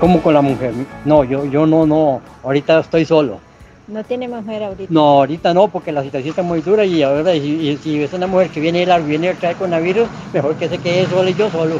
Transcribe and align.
¿Cómo 0.00 0.22
con 0.22 0.32
la 0.32 0.40
mujer? 0.40 0.72
No, 1.04 1.24
yo, 1.24 1.44
yo 1.44 1.66
no, 1.66 1.84
no, 1.84 2.22
ahorita 2.42 2.80
estoy 2.80 3.04
solo. 3.04 3.38
¿No 3.86 4.02
tiene 4.02 4.28
mujer 4.28 4.62
ahorita? 4.62 4.90
No, 4.90 5.00
ahorita 5.00 5.52
no, 5.52 5.68
porque 5.68 5.92
la 5.92 6.02
situación 6.02 6.30
está 6.30 6.42
muy 6.42 6.62
dura 6.62 6.86
y 6.86 7.02
ahora 7.02 7.34
y, 7.34 7.76
si 7.82 8.02
es 8.02 8.12
una 8.14 8.26
mujer 8.26 8.48
que 8.48 8.60
viene, 8.60 8.86
la, 8.86 8.98
viene 8.98 9.28
a 9.28 9.34
traer 9.34 9.56
coronavirus, 9.56 10.08
mejor 10.32 10.56
que 10.56 10.70
se 10.70 10.78
quede 10.78 11.06
solo 11.06 11.28
y 11.28 11.34
yo 11.34 11.50
solo. 11.50 11.74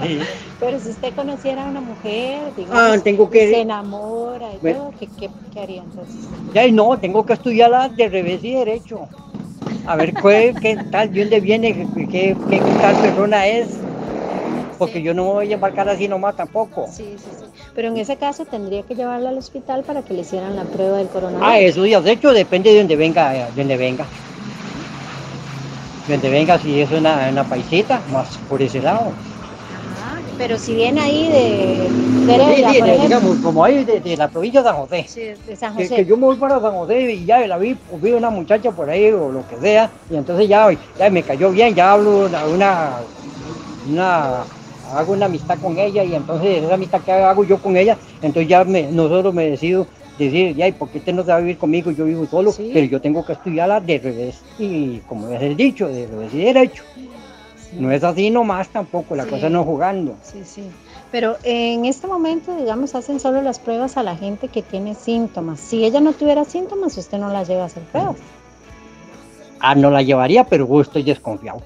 Pero 0.60 0.80
si 0.80 0.88
usted 0.88 1.14
conociera 1.14 1.66
a 1.66 1.68
una 1.68 1.82
mujer, 1.82 2.40
ah, 2.72 2.96
tengo 3.04 3.28
que... 3.28 3.50
se 3.50 3.60
enamora 3.60 4.46
y 4.54 4.72
todo, 4.72 4.92
¿qué, 4.98 5.08
qué, 5.52 5.60
haría 5.60 5.82
entonces? 5.82 6.16
Ya, 6.54 6.66
no, 6.68 6.96
tengo 6.98 7.26
que 7.26 7.34
estudiarla 7.34 7.90
de 7.90 8.08
revés 8.08 8.42
y 8.42 8.54
derecho. 8.54 9.00
A 9.86 9.94
ver 9.96 10.14
qué, 10.14 10.54
qué 10.58 10.78
tal, 10.90 11.12
de 11.12 11.20
dónde 11.20 11.40
viene, 11.40 11.86
qué, 11.94 12.34
qué 12.48 12.60
tal 12.80 12.96
persona 12.96 13.46
es 13.46 13.68
porque 14.78 15.02
yo 15.02 15.14
no 15.14 15.24
me 15.24 15.30
voy 15.30 15.50
a 15.50 15.54
embarcar 15.54 15.88
así 15.88 16.08
nomás 16.08 16.36
tampoco. 16.36 16.88
Sí, 16.92 17.14
sí, 17.16 17.30
sí. 17.38 17.44
Pero 17.74 17.88
en 17.88 17.96
ese 17.96 18.16
caso 18.16 18.44
tendría 18.44 18.82
que 18.82 18.94
llevarla 18.94 19.30
al 19.30 19.38
hospital 19.38 19.82
para 19.84 20.02
que 20.02 20.14
le 20.14 20.20
hicieran 20.22 20.56
la 20.56 20.64
prueba 20.64 20.98
del 20.98 21.08
coronavirus. 21.08 21.46
Ah, 21.46 21.58
eso 21.58 21.84
ya, 21.86 22.00
de 22.00 22.12
hecho 22.12 22.32
depende 22.32 22.72
de 22.72 22.78
donde 22.78 22.96
venga, 22.96 23.32
de 23.32 23.46
donde 23.54 23.76
venga. 23.76 24.06
De 26.06 26.14
donde 26.14 26.30
venga, 26.30 26.58
si 26.58 26.80
es 26.80 26.90
una, 26.90 27.28
una 27.30 27.44
paisita, 27.44 28.00
más 28.12 28.38
por 28.48 28.62
ese 28.62 28.80
lado. 28.80 29.12
Pero 30.38 30.58
si 30.58 30.74
viene 30.74 31.00
ahí 31.00 31.28
de, 31.28 31.90
de, 32.26 32.98
digamos, 33.02 33.38
como 33.38 33.64
ahí 33.64 33.84
de, 33.84 34.16
la 34.16 34.28
provincia 34.28 34.62
de 34.62 34.68
San 34.68 34.76
José. 34.76 35.06
Sí, 35.08 35.20
de 35.46 35.56
San 35.56 35.74
José. 35.74 35.96
Que, 35.96 36.04
yo 36.04 36.16
me 36.16 36.26
voy 36.26 36.36
para 36.36 36.60
San 36.60 36.72
José 36.72 37.12
y 37.12 37.24
ya 37.24 37.46
la 37.46 37.56
vi, 37.56 37.76
vi 38.02 38.12
una 38.12 38.28
muchacha 38.28 38.70
por 38.70 38.90
ahí 38.90 39.10
o 39.12 39.30
lo 39.30 39.46
que 39.48 39.56
sea, 39.56 39.90
y 40.10 40.16
entonces 40.16 40.46
ya, 40.46 40.68
ya 40.98 41.10
me 41.10 41.22
cayó 41.22 41.50
bien, 41.50 41.74
ya 41.74 41.92
hablo 41.92 42.28
una, 42.52 42.96
una 43.88 44.44
hago 44.92 45.12
una 45.12 45.26
amistad 45.26 45.58
con 45.58 45.78
ella 45.78 46.04
y 46.04 46.14
entonces 46.14 46.62
esa 46.62 46.74
amistad 46.74 47.00
que 47.00 47.12
hago 47.12 47.44
yo 47.44 47.58
con 47.58 47.76
ella, 47.76 47.96
entonces 48.22 48.48
ya 48.48 48.64
me, 48.64 48.90
nosotros 48.90 49.34
me 49.34 49.50
decido 49.50 49.86
decir, 50.18 50.54
ya, 50.54 50.68
¿y 50.68 50.72
por 50.72 50.88
qué 50.88 50.98
usted 50.98 51.12
no 51.14 51.22
se 51.22 51.30
va 51.30 51.36
a 51.36 51.40
vivir 51.40 51.58
conmigo? 51.58 51.90
Yo 51.90 52.04
vivo 52.04 52.26
solo, 52.26 52.52
pero 52.56 52.86
yo 52.86 53.00
tengo 53.00 53.24
que 53.24 53.32
estudiarla 53.32 53.80
de 53.80 53.98
revés 53.98 54.42
y 54.58 54.98
como 55.00 55.28
es 55.28 55.42
el 55.42 55.56
dicho, 55.56 55.88
de 55.88 56.06
revés 56.06 56.32
y 56.34 56.38
derecho. 56.38 56.82
No 57.72 57.90
es 57.90 58.02
así 58.04 58.30
nomás 58.30 58.68
tampoco, 58.68 59.16
la 59.16 59.26
cosa 59.26 59.50
no 59.50 59.64
jugando. 59.64 60.14
Sí, 60.22 60.42
sí. 60.44 60.62
Pero 61.10 61.36
en 61.42 61.84
este 61.84 62.06
momento, 62.06 62.56
digamos, 62.56 62.94
hacen 62.94 63.20
solo 63.20 63.42
las 63.42 63.58
pruebas 63.58 63.96
a 63.96 64.02
la 64.02 64.16
gente 64.16 64.48
que 64.48 64.62
tiene 64.62 64.94
síntomas. 64.94 65.60
Si 65.60 65.84
ella 65.84 66.00
no 66.00 66.12
tuviera 66.12 66.44
síntomas, 66.44 66.96
usted 66.96 67.18
no 67.18 67.28
la 67.30 67.42
lleva 67.44 67.64
a 67.64 67.66
hacer 67.66 67.82
pruebas. 67.84 68.16
Ah, 69.60 69.74
no 69.74 69.90
la 69.90 70.02
llevaría, 70.02 70.44
pero 70.44 70.66
yo 70.66 70.80
estoy 70.80 71.02
desconfiado. 71.02 71.60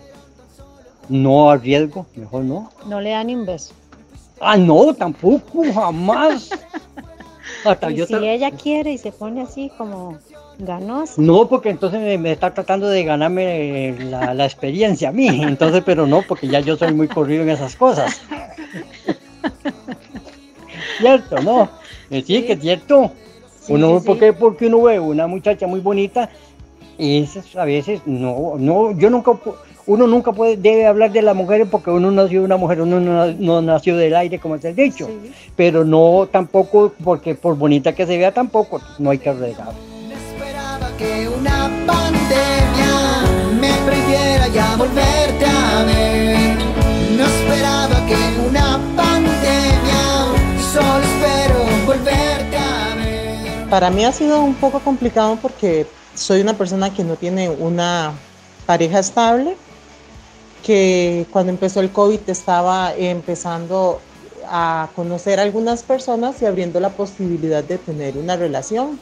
No 1.10 1.50
arriesgo, 1.50 2.06
mejor 2.14 2.44
no. 2.44 2.70
No 2.86 3.00
le 3.00 3.10
dan 3.10 3.26
ni 3.26 3.34
un 3.34 3.44
beso. 3.44 3.74
Ah, 4.40 4.56
no, 4.56 4.94
tampoco, 4.94 5.64
jamás. 5.74 6.50
y 7.90 8.06
si 8.06 8.14
ella 8.14 8.52
quiere 8.52 8.92
y 8.92 8.98
se 8.98 9.10
pone 9.10 9.42
así 9.42 9.72
como 9.76 10.18
ganosa. 10.60 11.20
No, 11.20 11.48
porque 11.48 11.70
entonces 11.70 12.18
me, 12.18 12.30
está 12.30 12.54
tratando 12.54 12.88
de 12.88 13.02
ganarme 13.02 13.96
la, 13.98 14.34
la, 14.34 14.44
experiencia 14.44 15.08
a 15.08 15.12
mí. 15.12 15.42
Entonces, 15.42 15.82
pero 15.84 16.06
no, 16.06 16.22
porque 16.22 16.46
ya 16.46 16.60
yo 16.60 16.76
soy 16.76 16.94
muy 16.94 17.08
corrido 17.08 17.42
en 17.42 17.50
esas 17.50 17.74
cosas. 17.74 18.22
cierto, 21.00 21.42
¿no? 21.42 21.68
Eh, 22.10 22.22
sí, 22.24 22.44
que 22.44 22.52
es 22.52 22.60
cierto. 22.60 23.10
uno, 23.68 24.00
porque, 24.06 24.32
porque 24.32 24.66
uno 24.66 24.82
ve 24.82 25.00
una 25.00 25.26
muchacha 25.26 25.66
muy 25.66 25.80
bonita 25.80 26.30
y 26.98 27.26
a 27.56 27.64
veces 27.64 28.02
no, 28.06 28.54
no, 28.58 28.92
yo 28.92 29.10
nunca 29.10 29.32
uno 29.86 30.06
nunca 30.06 30.32
puede, 30.32 30.56
debe 30.56 30.86
hablar 30.86 31.12
de 31.12 31.22
las 31.22 31.34
mujeres 31.34 31.68
porque 31.70 31.90
uno 31.90 32.10
nació 32.10 32.42
una 32.42 32.56
mujer, 32.56 32.80
uno 32.82 33.00
no, 33.00 33.62
nació 33.62 33.96
del 33.96 34.14
aire, 34.14 34.38
como 34.38 34.58
se 34.58 34.68
ha 34.68 34.72
dicho. 34.72 35.08
Pero 35.56 35.84
no 35.84 36.28
tampoco, 36.30 36.92
porque 37.02 37.34
por 37.34 37.56
bonita 37.56 37.94
que 37.94 38.06
se 38.06 38.16
vea 38.18 38.32
tampoco, 38.32 38.80
no 38.98 39.10
hay 39.10 39.18
que 39.18 39.32
regar. 39.32 39.72
No 40.08 40.14
esperaba 40.14 40.90
que 40.96 41.28
una 41.28 41.70
pandemia 41.86 43.60
me 43.60 43.72
prohibiera 43.84 44.48
ya 44.48 44.76
volverte 44.76 45.44
a 45.44 45.84
ver. 45.84 46.56
No 47.16 47.24
esperaba 47.24 48.06
que 48.06 48.48
una 48.48 48.80
pandemia, 48.96 50.02
solo 50.72 51.04
espero 51.04 51.86
volverte 51.86 52.56
a 52.56 52.94
ver. 52.96 53.68
Para 53.68 53.90
mí 53.90 54.04
ha 54.04 54.12
sido 54.12 54.42
un 54.42 54.54
poco 54.54 54.80
complicado 54.80 55.38
porque 55.40 55.86
soy 56.14 56.40
una 56.40 56.54
persona 56.54 56.92
que 56.92 57.04
no 57.04 57.16
tiene 57.16 57.48
una 57.48 58.12
pareja 58.66 58.98
estable 58.98 59.56
que 60.64 61.26
cuando 61.30 61.50
empezó 61.50 61.80
el 61.80 61.90
COVID 61.90 62.20
estaba 62.26 62.94
empezando 62.94 64.00
a 64.46 64.88
conocer 64.96 65.38
a 65.38 65.42
algunas 65.42 65.82
personas 65.82 66.42
y 66.42 66.46
abriendo 66.46 66.80
la 66.80 66.90
posibilidad 66.90 67.62
de 67.62 67.78
tener 67.78 68.16
una 68.16 68.36
relación. 68.36 68.98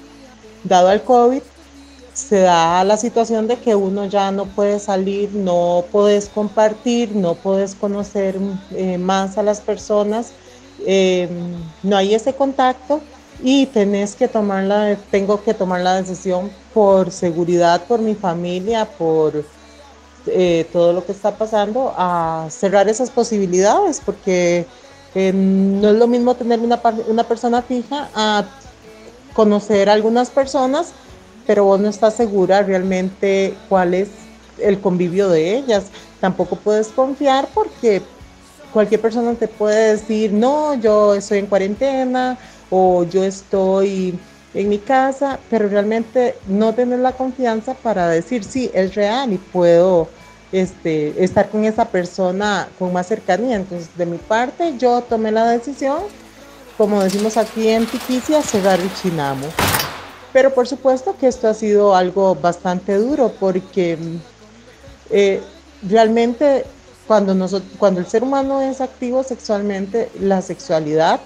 Dado 0.64 0.88
al 0.88 1.02
COVID, 1.02 1.40
se 2.12 2.40
da 2.40 2.82
la 2.84 2.96
situación 2.96 3.46
de 3.46 3.56
que 3.56 3.74
uno 3.74 4.06
ya 4.06 4.30
no 4.30 4.46
puede 4.46 4.80
salir, 4.80 5.32
no 5.32 5.84
puedes 5.90 6.28
compartir, 6.28 7.14
no 7.14 7.34
puedes 7.34 7.74
conocer 7.74 8.36
eh, 8.72 8.98
más 8.98 9.38
a 9.38 9.42
las 9.42 9.60
personas, 9.60 10.32
em, 10.84 11.54
no 11.82 11.96
hay 11.96 12.14
ese 12.14 12.34
contacto 12.34 13.00
y 13.42 13.66
tenés 13.66 14.16
que 14.16 14.26
tomar 14.26 14.64
la, 14.64 14.96
tengo 15.10 15.42
que 15.44 15.54
tomar 15.54 15.80
la 15.80 15.94
decisión 16.02 16.50
por 16.74 17.12
seguridad, 17.12 17.84
por 17.86 18.00
mi 18.00 18.14
familia, 18.14 18.84
por 18.84 19.44
eh, 20.32 20.66
todo 20.72 20.92
lo 20.92 21.04
que 21.04 21.12
está 21.12 21.36
pasando, 21.36 21.94
a 21.96 22.46
cerrar 22.50 22.88
esas 22.88 23.10
posibilidades, 23.10 24.00
porque 24.04 24.66
eh, 25.14 25.32
no 25.32 25.90
es 25.90 25.96
lo 25.96 26.06
mismo 26.06 26.34
tener 26.34 26.60
una, 26.60 26.80
una 27.08 27.24
persona 27.24 27.62
fija 27.62 28.08
a 28.14 28.44
conocer 29.34 29.88
a 29.88 29.92
algunas 29.92 30.30
personas, 30.30 30.92
pero 31.46 31.64
vos 31.64 31.80
no 31.80 31.88
estás 31.88 32.14
segura 32.14 32.62
realmente 32.62 33.54
cuál 33.68 33.94
es 33.94 34.08
el 34.58 34.80
convivio 34.80 35.28
de 35.28 35.56
ellas. 35.56 35.86
Tampoco 36.20 36.56
puedes 36.56 36.88
confiar 36.88 37.48
porque 37.54 38.02
cualquier 38.72 39.00
persona 39.00 39.34
te 39.34 39.48
puede 39.48 39.92
decir, 39.92 40.32
no, 40.32 40.74
yo 40.74 41.14
estoy 41.14 41.38
en 41.38 41.46
cuarentena 41.46 42.38
o 42.70 43.04
yo 43.04 43.24
estoy 43.24 44.18
en 44.54 44.68
mi 44.68 44.78
casa, 44.78 45.38
pero 45.50 45.68
realmente 45.68 46.36
no 46.46 46.74
tener 46.74 46.98
la 46.98 47.12
confianza 47.12 47.74
para 47.74 48.08
decir, 48.08 48.44
sí, 48.44 48.70
es 48.74 48.94
real 48.94 49.32
y 49.32 49.38
puedo 49.38 50.08
este, 50.52 51.22
estar 51.22 51.48
con 51.50 51.64
esa 51.64 51.86
persona 51.86 52.68
con 52.78 52.92
más 52.92 53.06
cercanía. 53.06 53.56
Entonces, 53.56 53.88
de 53.96 54.06
mi 54.06 54.18
parte, 54.18 54.74
yo 54.78 55.02
tomé 55.02 55.30
la 55.32 55.46
decisión, 55.48 56.02
como 56.76 57.02
decimos 57.02 57.36
aquí 57.36 57.68
en 57.68 57.86
Tiquicia, 57.86 58.42
cerrar 58.42 58.80
el 58.80 58.92
chinamo. 58.94 59.46
Pero 60.32 60.54
por 60.54 60.68
supuesto 60.68 61.16
que 61.18 61.26
esto 61.26 61.48
ha 61.48 61.54
sido 61.54 61.94
algo 61.94 62.34
bastante 62.34 62.96
duro 62.96 63.32
porque 63.40 63.98
eh, 65.10 65.40
realmente 65.82 66.64
cuando, 67.06 67.34
nosotros, 67.34 67.72
cuando 67.78 68.00
el 68.00 68.06
ser 68.06 68.22
humano 68.22 68.60
es 68.60 68.80
activo 68.80 69.22
sexualmente, 69.22 70.10
la 70.20 70.42
sexualidad 70.42 71.20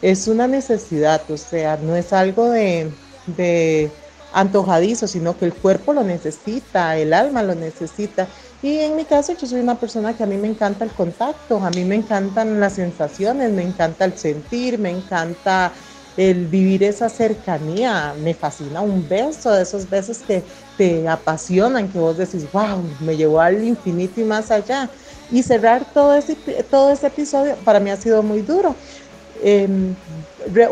es 0.00 0.28
una 0.28 0.46
necesidad, 0.46 1.22
o 1.30 1.36
sea, 1.36 1.76
no 1.76 1.96
es 1.96 2.12
algo 2.12 2.50
de, 2.50 2.90
de 3.26 3.90
antojadizo, 4.34 5.06
sino 5.06 5.38
que 5.38 5.46
el 5.46 5.54
cuerpo 5.54 5.92
lo 5.92 6.02
necesita, 6.02 6.96
el 6.96 7.14
alma 7.14 7.42
lo 7.42 7.54
necesita. 7.54 8.26
Y 8.62 8.78
en 8.78 8.96
mi 8.96 9.04
caso 9.04 9.32
yo 9.32 9.46
soy 9.46 9.60
una 9.60 9.78
persona 9.78 10.16
que 10.16 10.24
a 10.24 10.26
mí 10.26 10.36
me 10.36 10.48
encanta 10.48 10.84
el 10.84 10.90
contacto, 10.90 11.58
a 11.64 11.70
mí 11.70 11.84
me 11.84 11.94
encantan 11.94 12.60
las 12.60 12.74
sensaciones, 12.74 13.52
me 13.52 13.62
encanta 13.62 14.04
el 14.04 14.18
sentir, 14.18 14.78
me 14.78 14.90
encanta 14.90 15.72
el 16.16 16.46
vivir 16.46 16.82
esa 16.84 17.08
cercanía, 17.08 18.14
me 18.22 18.34
fascina 18.34 18.80
un 18.80 19.08
beso, 19.08 19.50
de 19.50 19.62
esos 19.62 19.88
besos 19.88 20.18
que 20.18 20.42
te 20.76 21.08
apasionan, 21.08 21.88
que 21.88 21.98
vos 21.98 22.16
decís, 22.16 22.46
wow, 22.52 22.82
me 23.00 23.16
llevó 23.16 23.40
al 23.40 23.62
infinito 23.62 24.20
y 24.20 24.24
más 24.24 24.50
allá. 24.50 24.90
Y 25.30 25.42
cerrar 25.42 25.92
todo 25.92 26.14
ese, 26.14 26.36
todo 26.70 26.90
ese 26.90 27.06
episodio 27.06 27.56
para 27.64 27.80
mí 27.80 27.90
ha 27.90 27.96
sido 27.96 28.22
muy 28.22 28.42
duro. 28.42 28.74
Em, 29.42 29.94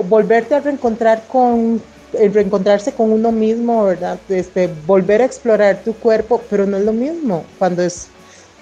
volverte 0.08 0.54
a 0.54 0.60
reencontrar 0.60 1.26
con 1.26 1.82
el 2.14 2.32
reencontrarse 2.32 2.92
con 2.92 3.10
uno 3.10 3.32
mismo, 3.32 3.84
¿verdad? 3.84 4.18
Este, 4.28 4.68
volver 4.86 5.22
a 5.22 5.24
explorar 5.24 5.82
tu 5.84 5.94
cuerpo, 5.94 6.40
pero 6.50 6.66
no 6.66 6.76
es 6.76 6.84
lo 6.84 6.92
mismo. 6.92 7.44
Cuando, 7.58 7.82
es, 7.82 8.08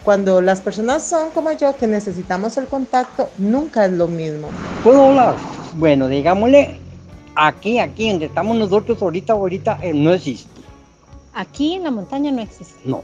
cuando 0.04 0.40
las 0.40 0.60
personas 0.60 1.02
son 1.02 1.30
como 1.30 1.52
yo, 1.52 1.76
que 1.76 1.86
necesitamos 1.86 2.56
el 2.56 2.66
contacto, 2.66 3.28
nunca 3.38 3.86
es 3.86 3.92
lo 3.92 4.08
mismo. 4.08 4.48
¿Puedo 4.82 5.06
hablar? 5.06 5.36
Bueno, 5.74 6.08
digámosle, 6.08 6.78
aquí, 7.34 7.78
aquí 7.78 8.10
donde 8.10 8.26
estamos 8.26 8.56
nosotros 8.56 9.00
ahorita, 9.02 9.32
ahorita, 9.32 9.78
eh, 9.82 9.92
no 9.94 10.12
existe. 10.12 10.48
Aquí 11.32 11.74
en 11.74 11.84
la 11.84 11.90
montaña 11.90 12.32
no 12.32 12.42
existe. 12.42 12.74
No. 12.84 13.02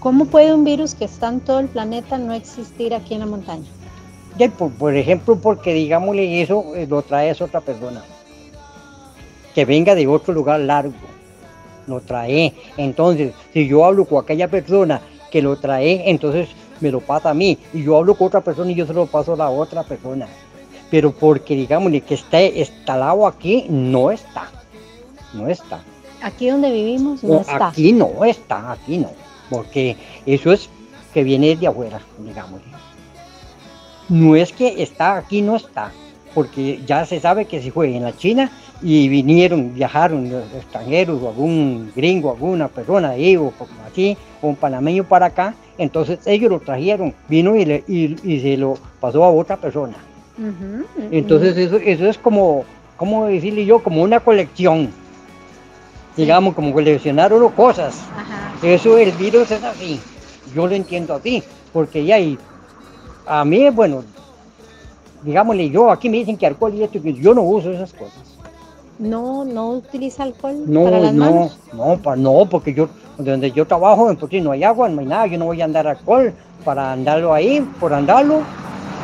¿Cómo 0.00 0.26
puede 0.26 0.54
un 0.54 0.64
virus 0.64 0.94
que 0.94 1.04
está 1.04 1.28
en 1.28 1.40
todo 1.40 1.58
el 1.58 1.68
planeta 1.68 2.18
no 2.18 2.32
existir 2.32 2.94
aquí 2.94 3.14
en 3.14 3.20
la 3.20 3.26
montaña? 3.26 3.66
por, 4.56 4.70
por 4.70 4.94
ejemplo, 4.94 5.36
porque 5.36 5.74
digámosle 5.74 6.40
eso 6.40 6.76
eh, 6.76 6.86
lo 6.88 7.02
trae 7.02 7.30
es 7.30 7.40
otra 7.40 7.60
persona 7.60 8.04
que 9.58 9.64
venga 9.64 9.96
de 9.96 10.06
otro 10.06 10.32
lugar 10.32 10.60
largo, 10.60 10.94
lo 11.88 12.00
trae. 12.00 12.54
Entonces, 12.76 13.34
si 13.52 13.66
yo 13.66 13.84
hablo 13.84 14.04
con 14.04 14.22
aquella 14.22 14.46
persona 14.46 15.00
que 15.32 15.42
lo 15.42 15.56
trae, 15.56 16.08
entonces 16.08 16.48
me 16.78 16.92
lo 16.92 17.00
pasa 17.00 17.30
a 17.30 17.34
mí. 17.34 17.58
Y 17.72 17.82
yo 17.82 17.96
hablo 17.96 18.14
con 18.14 18.28
otra 18.28 18.40
persona 18.40 18.70
y 18.70 18.76
yo 18.76 18.86
se 18.86 18.92
lo 18.92 19.06
paso 19.06 19.32
a 19.32 19.36
la 19.36 19.50
otra 19.50 19.82
persona. 19.82 20.28
pero 20.92 21.10
porque 21.10 21.56
digamos 21.56 21.90
que 22.06 22.14
esté 22.14 22.56
instalado 22.60 23.26
aquí, 23.26 23.66
no 23.68 24.12
está, 24.12 24.48
no 25.34 25.48
está. 25.48 25.80
Aquí 26.22 26.50
donde 26.50 26.70
vivimos 26.70 27.24
no 27.24 27.40
está. 27.40 27.66
Aquí 27.66 27.92
no 27.92 28.24
está, 28.24 28.70
aquí 28.70 28.98
no, 28.98 29.10
porque 29.50 29.96
eso 30.24 30.52
es 30.52 30.70
que 31.12 31.24
viene 31.24 31.56
de 31.56 31.66
afuera, 31.66 32.00
digamos. 32.16 32.60
No 34.08 34.36
es 34.36 34.52
que 34.52 34.84
está 34.84 35.16
aquí, 35.16 35.42
no 35.42 35.56
está, 35.56 35.90
porque 36.32 36.80
ya 36.86 37.04
se 37.04 37.18
sabe 37.18 37.46
que 37.46 37.60
se 37.60 37.72
fue 37.72 37.96
en 37.96 38.04
la 38.04 38.16
China 38.16 38.52
y 38.80 39.08
vinieron, 39.08 39.74
viajaron 39.74 40.26
extranjeros 40.56 41.20
o 41.22 41.28
algún 41.28 41.90
gringo, 41.94 42.30
alguna 42.30 42.68
persona 42.68 43.10
ahí 43.10 43.36
o 43.36 43.52
así, 43.90 44.16
o 44.40 44.48
un 44.48 44.56
panameño 44.56 45.04
para 45.04 45.26
acá, 45.26 45.54
entonces 45.78 46.20
ellos 46.26 46.50
lo 46.50 46.60
trajeron, 46.60 47.12
vino 47.28 47.56
y, 47.56 47.82
y, 47.88 48.40
se 48.40 48.56
lo 48.56 48.78
pasó 49.00 49.24
a 49.24 49.30
otra 49.30 49.56
persona. 49.56 49.96
entonces 51.10 51.56
eso, 51.56 51.76
eso 51.76 52.06
es 52.06 52.18
como, 52.18 52.64
¿cómo 52.96 53.26
decirle 53.26 53.64
yo? 53.64 53.80
Como 53.80 54.02
una 54.02 54.20
colección, 54.20 54.90
digamos, 56.16 56.54
como 56.54 56.72
coleccionar 56.72 57.32
uno 57.32 57.50
cosas. 57.50 58.00
Eso, 58.62 58.98
el 58.98 59.12
virus 59.12 59.50
es 59.50 59.62
así, 59.64 60.00
yo 60.54 60.66
lo 60.66 60.74
entiendo 60.74 61.14
así, 61.14 61.42
porque 61.72 62.04
ya 62.04 62.16
hay, 62.16 62.38
a 63.26 63.44
mí, 63.44 63.70
bueno, 63.70 64.04
digámosle 65.22 65.68
yo, 65.68 65.90
aquí 65.90 66.08
me 66.08 66.18
dicen 66.18 66.36
que 66.36 66.46
alcohol 66.46 66.74
y 66.74 66.84
esto, 66.84 66.98
yo 66.98 67.34
no 67.34 67.42
uso 67.42 67.72
esas 67.72 67.92
cosas. 67.92 68.37
No, 68.98 69.44
no 69.44 69.70
utiliza 69.70 70.24
alcohol 70.24 70.64
no, 70.66 70.84
para 70.84 70.98
las 70.98 71.14
no, 71.14 71.24
manos. 71.24 71.58
No, 71.72 72.16
no, 72.16 72.46
porque 72.50 72.74
yo, 72.74 72.88
donde 73.16 73.52
yo 73.52 73.64
trabajo, 73.64 74.10
en 74.10 74.16
Potrín 74.16 74.42
no 74.44 74.50
hay 74.50 74.64
agua, 74.64 74.88
no 74.88 75.00
hay 75.00 75.06
nada, 75.06 75.26
yo 75.26 75.38
no 75.38 75.44
voy 75.44 75.62
a 75.62 75.66
andar 75.66 75.86
alcohol 75.86 76.34
para 76.64 76.92
andarlo 76.92 77.32
ahí, 77.32 77.60
por 77.78 77.94
andarlo. 77.94 78.42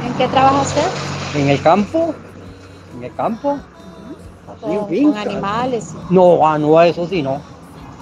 ¿En 0.05 0.13
qué 0.19 0.27
trabaja 0.27 0.63
usted? 0.63 1.41
En 1.41 1.49
el 1.49 1.63
campo, 1.63 2.13
en 2.97 3.05
el 3.05 3.15
campo. 3.15 3.59
Así, 4.49 5.03
con, 5.03 5.13
con 5.13 5.17
animales. 5.17 5.95
No, 6.11 6.47
ah, 6.47 6.59
no, 6.59 6.81
eso 6.83 7.07
sí, 7.07 7.23
no. 7.23 7.41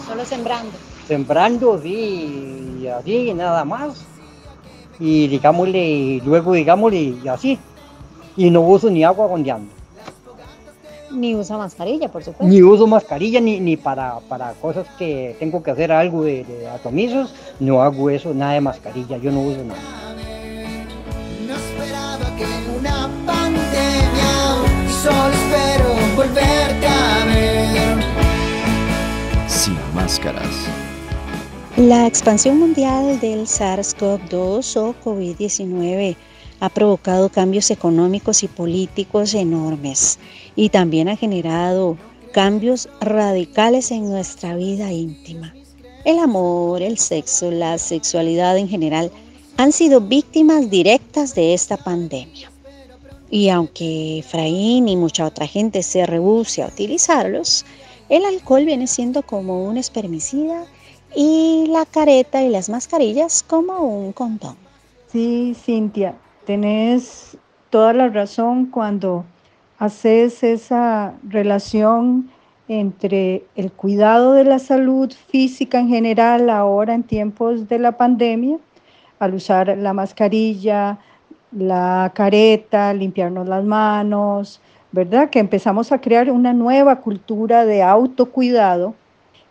Solo 0.07 0.25
sembrando. 0.25 0.73
Sembrando, 1.07 1.81
sí, 1.83 2.79
y 2.81 2.87
así, 2.87 3.35
nada 3.35 3.65
más. 3.65 4.03
Y 4.99 5.29
digámosle, 5.29 6.23
luego 6.25 6.55
digámosle, 6.55 7.17
y 7.23 7.29
así. 7.29 7.59
Y 8.37 8.51
no 8.51 8.63
uso 8.63 8.89
ni 8.91 9.05
agua 9.05 9.29
donde 9.29 9.51
ando. 9.51 9.82
Ni 11.13 11.35
usa 11.35 11.59
mascarilla, 11.59 12.09
por 12.09 12.25
supuesto. 12.25 12.47
Ni 12.47 12.63
uso 12.63 12.87
mascarilla, 12.87 13.41
ni, 13.41 13.61
ni 13.61 13.77
para, 13.77 14.19
para 14.29 14.53
cosas 14.55 14.87
que 14.99 15.37
tengo 15.39 15.63
que 15.63 15.71
hacer 15.71 15.93
algo 15.93 16.25
de, 16.25 16.45
de 16.45 16.69
atomizos, 16.69 17.35
no 17.61 17.83
hago 17.83 18.11
eso, 18.11 18.33
nada 18.35 18.55
de 18.55 18.61
mascarilla, 18.61 19.17
yo 19.19 19.31
no 19.31 19.43
uso 19.43 19.63
nada. 19.65 19.81
No 21.47 21.55
esperaba 21.55 22.37
que 22.37 22.45
en 22.45 22.79
una 22.79 23.11
pandemia, 23.27 24.33
solo 25.03 25.33
espero 25.33 26.17
volverte 26.17 26.87
a 26.87 27.25
ver. 27.27 28.05
Sin 29.49 29.77
máscaras. 29.95 30.67
La 31.77 32.07
expansión 32.07 32.59
mundial 32.59 33.19
del 33.21 33.47
SARS-CoV-2 33.47 34.77
o 34.77 34.95
COVID-19 35.05 36.17
ha 36.63 36.69
provocado 36.69 37.29
cambios 37.29 37.73
económicos 37.73 38.45
y 38.45 38.47
políticos 38.47 39.35
enormes 39.35 40.21
y 40.55 40.69
también 40.69 41.09
ha 41.09 41.17
generado 41.17 41.97
cambios 42.33 42.89
radicales 43.01 43.91
en 43.91 44.09
nuestra 44.09 44.55
vida 44.55 44.93
íntima. 44.93 45.53
El 46.05 46.21
amor, 46.21 46.81
el 46.81 46.99
sexo, 46.99 47.51
la 47.51 47.79
sexualidad 47.79 48.57
en 48.59 48.69
general 48.69 49.11
han 49.57 49.73
sido 49.73 50.01
víctimas 50.03 50.71
directas 50.71 51.35
de 51.35 51.53
esta 51.53 51.77
pandemia. 51.77 52.53
Y 53.29 53.49
aunque 53.49 54.21
Efraín 54.21 54.87
y 54.87 54.97
mucha 54.97 55.27
otra 55.27 55.49
gente 55.49 55.83
se 55.83 56.07
rehúse 56.07 56.63
a 56.63 56.69
utilizarlos, 56.69 57.65
el 58.09 58.25
alcohol 58.25 58.65
viene 58.65 58.87
siendo 58.87 59.23
como 59.23 59.65
un 59.65 59.79
espermicida 59.79 60.65
y 61.17 61.67
la 61.71 61.87
careta 61.87 62.41
y 62.45 62.51
las 62.51 62.69
mascarillas 62.69 63.43
como 63.43 63.81
un 63.81 64.13
condón. 64.13 64.55
Sí, 65.11 65.57
Cintia, 65.61 66.15
tenés 66.45 67.37
toda 67.71 67.93
la 67.93 68.09
razón 68.09 68.67
cuando 68.67 69.25
haces 69.79 70.43
esa 70.43 71.15
relación 71.29 72.31
entre 72.69 73.45
el 73.57 73.73
cuidado 73.73 74.33
de 74.33 74.45
la 74.45 74.59
salud 74.59 75.13
física 75.29 75.81
en 75.81 75.89
general 75.89 76.49
ahora 76.51 76.95
en 76.95 77.03
tiempos 77.03 77.69
de 77.69 77.79
la 77.79 77.93
pandemia, 77.93 78.59
al 79.19 79.35
usar 79.35 79.77
la 79.79 79.93
mascarilla, 79.93 80.99
la 81.51 82.13
careta, 82.15 82.95
limpiarnos 82.95 83.49
las 83.49 83.65
manos, 83.65 84.61
¿verdad? 84.91 85.31
Que 85.31 85.39
empezamos 85.39 85.93
a 85.93 86.01
crear 86.01 86.31
una 86.31 86.53
nueva 86.53 86.97
cultura 86.97 87.65
de 87.65 87.83
autocuidado 87.83 88.95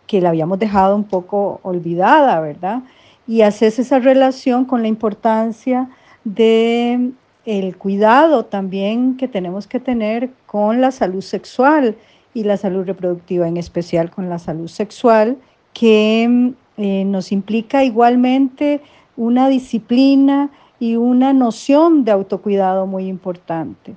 que 0.06 0.20
la 0.20 0.30
habíamos 0.30 0.58
dejado 0.58 0.96
un 0.96 1.04
poco 1.04 1.60
olvidada, 1.62 2.40
¿verdad? 2.40 2.82
Y 3.26 3.42
haces 3.42 3.78
esa 3.78 3.98
relación 3.98 4.64
con 4.64 4.82
la 4.82 4.88
importancia 4.88 5.88
de 6.24 7.12
el 7.44 7.76
cuidado 7.76 8.44
también 8.44 9.16
que 9.16 9.28
tenemos 9.28 9.66
que 9.66 9.80
tener 9.80 10.30
con 10.46 10.80
la 10.80 10.92
salud 10.92 11.22
sexual 11.22 11.96
y 12.34 12.44
la 12.44 12.56
salud 12.56 12.86
reproductiva, 12.86 13.48
en 13.48 13.56
especial 13.56 14.10
con 14.10 14.28
la 14.28 14.38
salud 14.38 14.68
sexual, 14.68 15.36
que 15.72 16.54
eh, 16.76 17.04
nos 17.04 17.32
implica 17.32 17.84
igualmente 17.84 18.80
una 19.16 19.48
disciplina 19.48 20.50
y 20.78 20.96
una 20.96 21.32
noción 21.32 22.04
de 22.04 22.12
autocuidado 22.12 22.86
muy 22.86 23.06
importante. 23.06 23.94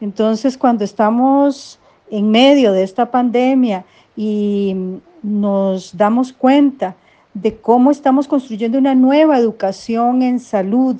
Entonces, 0.00 0.58
cuando 0.58 0.84
estamos 0.84 1.78
en 2.10 2.30
medio 2.30 2.72
de 2.72 2.82
esta 2.82 3.10
pandemia 3.10 3.84
y 4.16 4.74
nos 5.22 5.96
damos 5.96 6.32
cuenta 6.32 6.96
de 7.34 7.56
cómo 7.56 7.90
estamos 7.90 8.28
construyendo 8.28 8.78
una 8.78 8.94
nueva 8.94 9.38
educación 9.38 10.22
en 10.22 10.40
salud, 10.40 10.96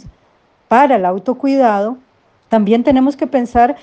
para 0.69 0.97
el 0.97 1.05
autocuidado, 1.05 1.99
también 2.49 2.85
tenemos 2.85 3.17
que 3.17 3.26
pensar 3.26 3.76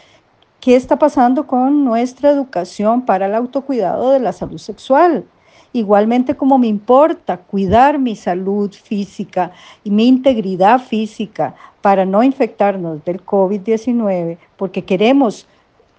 qué 0.60 0.76
está 0.76 0.98
pasando 0.98 1.46
con 1.46 1.84
nuestra 1.84 2.32
educación 2.32 3.04
para 3.04 3.26
el 3.26 3.36
autocuidado 3.36 4.12
de 4.12 4.20
la 4.20 4.34
salud 4.34 4.58
sexual. 4.58 5.26
Igualmente 5.74 6.36
como 6.36 6.58
me 6.58 6.68
importa 6.68 7.38
cuidar 7.38 8.00
mi 8.00 8.16
salud 8.16 8.72
física 8.72 9.52
y 9.84 9.92
mi 9.92 10.08
integridad 10.08 10.80
física 10.80 11.54
para 11.82 12.06
no 12.06 12.24
infectarnos 12.24 13.04
del 13.04 13.24
COVID-19, 13.26 14.38
porque 14.56 14.86
queremos 14.86 15.46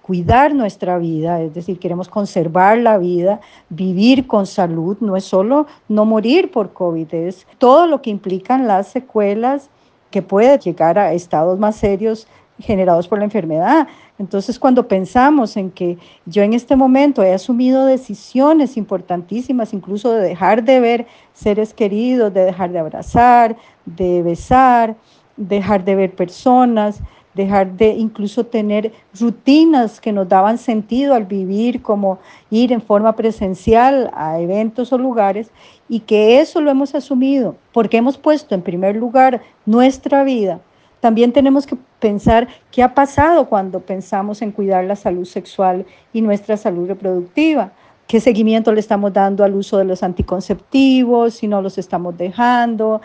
cuidar 0.01 0.55
nuestra 0.55 0.97
vida, 0.97 1.41
es 1.41 1.53
decir, 1.53 1.79
queremos 1.79 2.07
conservar 2.07 2.77
la 2.77 2.97
vida, 2.97 3.39
vivir 3.69 4.25
con 4.25 4.47
salud, 4.47 4.97
no 5.01 5.15
es 5.15 5.25
solo 5.25 5.67
no 5.89 6.05
morir 6.05 6.49
por 6.49 6.73
COVID, 6.73 7.13
es 7.13 7.45
todo 7.57 7.87
lo 7.87 8.01
que 8.01 8.09
implican 8.09 8.67
las 8.67 8.87
secuelas 8.87 9.69
que 10.17 10.23
puede 10.23 10.57
llegar 10.57 10.97
a 10.97 11.13
estados 11.13 11.59
más 11.59 11.75
serios 11.75 12.25
generados 12.57 13.07
por 13.07 13.19
la 13.19 13.25
enfermedad. 13.25 13.87
Entonces, 14.17 14.57
cuando 14.57 14.87
pensamos 14.87 15.55
en 15.57 15.69
que 15.69 15.99
yo 16.25 16.41
en 16.41 16.53
este 16.53 16.75
momento 16.75 17.21
he 17.21 17.31
asumido 17.35 17.85
decisiones 17.85 18.77
importantísimas, 18.77 19.75
incluso 19.75 20.11
de 20.11 20.23
dejar 20.23 20.63
de 20.63 20.79
ver 20.79 21.05
seres 21.33 21.71
queridos, 21.71 22.33
de 22.33 22.45
dejar 22.45 22.71
de 22.71 22.79
abrazar, 22.79 23.57
de 23.85 24.23
besar, 24.23 24.95
dejar 25.35 25.85
de 25.85 25.93
ver 25.93 26.15
personas, 26.15 26.99
dejar 27.37 27.71
de 27.77 27.91
incluso 27.91 28.45
tener 28.45 28.91
rutinas 29.17 30.01
que 30.01 30.11
nos 30.11 30.27
daban 30.27 30.57
sentido 30.57 31.13
al 31.13 31.23
vivir, 31.23 31.81
como 31.81 32.19
ir 32.49 32.73
en 32.73 32.81
forma 32.81 33.15
presencial 33.15 34.11
a 34.13 34.39
eventos 34.41 34.91
o 34.91 34.97
lugares, 34.97 35.51
y 35.87 36.01
que 36.01 36.41
eso 36.41 36.59
lo 36.59 36.69
hemos 36.69 36.93
asumido 36.93 37.55
porque 37.71 37.97
hemos 37.97 38.17
puesto 38.17 38.53
en 38.53 38.61
primer 38.61 38.97
lugar 38.97 39.41
nuestra 39.65 40.25
vida. 40.25 40.59
También 40.99 41.31
tenemos 41.31 41.65
que 41.65 41.77
pensar 41.99 42.47
qué 42.71 42.83
ha 42.83 42.93
pasado 42.93 43.47
cuando 43.47 43.79
pensamos 43.79 44.41
en 44.41 44.51
cuidar 44.51 44.83
la 44.83 44.95
salud 44.95 45.25
sexual 45.25 45.85
y 46.11 46.21
nuestra 46.21 46.57
salud 46.57 46.87
reproductiva. 46.87 47.71
¿Qué 48.07 48.19
seguimiento 48.21 48.71
le 48.71 48.79
estamos 48.79 49.11
dando 49.11 49.43
al 49.43 49.53
uso 49.53 49.77
de 49.77 49.83
los 49.83 50.01
anticonceptivos? 50.01 51.35
Si 51.35 51.47
no 51.47 51.61
los 51.61 51.77
estamos 51.77 52.17
dejando 52.17 53.01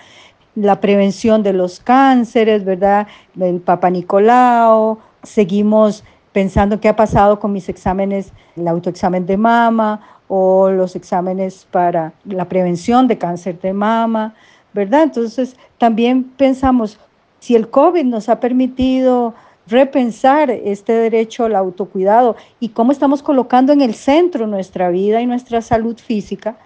la 0.55 0.81
prevención 0.81 1.43
de 1.43 1.53
los 1.53 1.81
cánceres, 1.81 2.65
¿verdad? 2.65 3.07
El 3.39 3.61
Papa 3.61 3.91
Nicolau, 3.91 4.99
seguimos 5.23 6.05
pensando 6.33 6.81
qué 6.81 6.89
ha 6.89 6.97
pasado 6.97 7.39
con 7.39 7.53
mis 7.53 7.69
exámenes, 7.69 8.33
el 8.57 8.69
autoexamen 8.69 9.27
de 9.27 9.37
mama 9.37 10.01
o 10.29 10.71
los 10.71 10.97
exámenes 10.97 11.67
para 11.71 12.13
la 12.25 12.49
prevención 12.49 13.07
de 13.07 13.19
cáncer 13.19 13.61
de 13.61 13.73
mama, 13.73 14.35
¿verdad? 14.73 15.05
Entonces, 15.05 15.57
también 15.79 16.25
pensamos, 16.25 16.99
si 17.39 17.55
el 17.55 17.69
COVID 17.69 18.05
nos 18.05 18.29
ha 18.29 18.41
permitido 18.41 19.35
repensar 19.67 20.51
este 20.51 20.93
derecho 20.93 21.45
al 21.45 21.55
autocuidado 21.55 22.37
y 22.61 22.71
cómo 22.71 22.93
estamos 22.93 23.23
colocando 23.23 23.73
en 23.73 23.81
el 23.81 23.95
centro 23.95 24.47
nuestra 24.47 24.89
vida 24.91 25.21
y 25.21 25.27
nuestra 25.27 25.61
salud 25.61 25.99
física, 25.99 26.57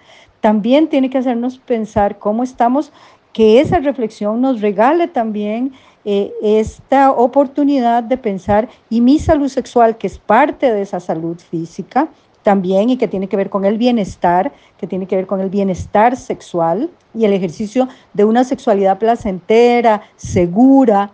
también 0.41 0.87
tiene 0.87 1.09
que 1.09 1.17
hacernos 1.17 1.57
pensar 1.57 2.19
cómo 2.19 2.43
estamos 2.43 2.91
que 3.37 3.61
esa 3.61 3.77
reflexión 3.77 4.41
nos 4.41 4.61
regale 4.61 5.07
también 5.07 5.71
eh, 6.05 6.33
esta 6.41 7.11
oportunidad 7.11 8.01
de 8.01 8.17
pensar 8.17 8.67
y 8.89 8.99
mi 8.99 9.19
salud 9.19 9.47
sexual, 9.47 9.95
que 9.99 10.07
es 10.07 10.17
parte 10.17 10.73
de 10.73 10.81
esa 10.81 10.99
salud 10.99 11.37
física 11.37 12.07
también 12.41 12.89
y 12.89 12.97
que 12.97 13.07
tiene 13.07 13.29
que 13.29 13.37
ver 13.37 13.51
con 13.51 13.63
el 13.63 13.77
bienestar, 13.77 14.51
que 14.79 14.87
tiene 14.87 15.05
que 15.05 15.15
ver 15.15 15.27
con 15.27 15.39
el 15.39 15.51
bienestar 15.51 16.17
sexual 16.17 16.89
y 17.13 17.25
el 17.25 17.33
ejercicio 17.33 17.87
de 18.11 18.25
una 18.25 18.43
sexualidad 18.43 18.97
placentera, 18.97 20.01
segura, 20.15 21.11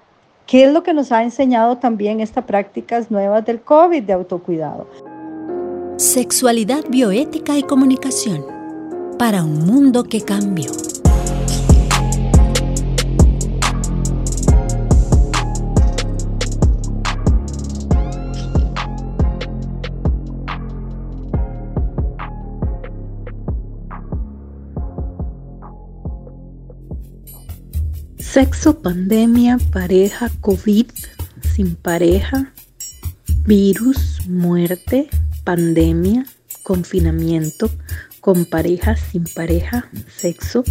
que 0.48 0.64
es 0.64 0.72
lo 0.72 0.82
que 0.82 0.94
nos 0.94 1.12
ha 1.12 1.24
enseñado 1.24 1.80
también 1.80 2.22
estas 2.22 2.46
prácticas 2.46 3.12
nuevas 3.12 3.46
del 3.46 3.60
COVID 3.60 4.02
de 4.02 4.14
autocuidado. 4.14 4.88
Sexualidad 5.98 6.86
bioética 6.88 7.58
y 7.58 7.64
comunicación 7.64 8.46
para 9.20 9.44
un 9.44 9.66
mundo 9.66 10.06
que 10.06 10.22
cambió. 10.22 10.72
Sexo, 28.34 28.82
pandemia, 28.82 29.60
pareja, 29.72 30.32
COVID, 30.42 30.88
sin 31.54 31.76
pareja, 31.76 32.52
virus, 33.46 34.28
muerte, 34.28 35.08
pandemia, 35.44 36.26
confinamiento, 36.64 37.70
con 38.22 38.46
pareja, 38.46 38.96
sin 38.96 39.26
pareja, 39.26 39.88
sexo, 40.08 40.64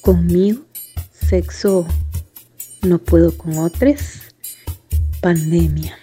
conmigo, 0.00 0.64
sexo, 1.12 1.86
no 2.80 2.96
puedo 2.96 3.36
con 3.36 3.58
otros, 3.58 4.22
pandemia, 5.20 5.98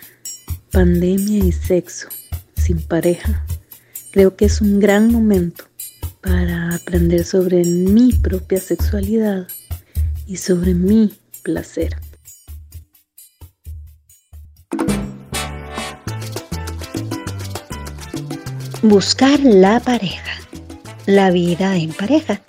pandemia 0.72 1.46
y 1.46 1.52
sexo, 1.52 2.10
sin 2.56 2.80
pareja. 2.80 3.44
Creo 4.12 4.36
que 4.36 4.46
es 4.46 4.62
un 4.62 4.80
gran 4.80 5.12
momento 5.12 5.64
para 6.22 6.76
aprender 6.76 7.24
sobre 7.24 7.66
mi 7.66 8.14
propia 8.14 8.62
sexualidad 8.62 9.48
y 10.26 10.38
sobre 10.38 10.74
mi 10.74 11.14
placer. 11.44 11.96
Buscar 18.82 19.40
la 19.42 19.80
pareja, 19.80 20.32
la 21.06 21.30
vida 21.30 21.76
en 21.76 21.94
pareja, 21.94 22.42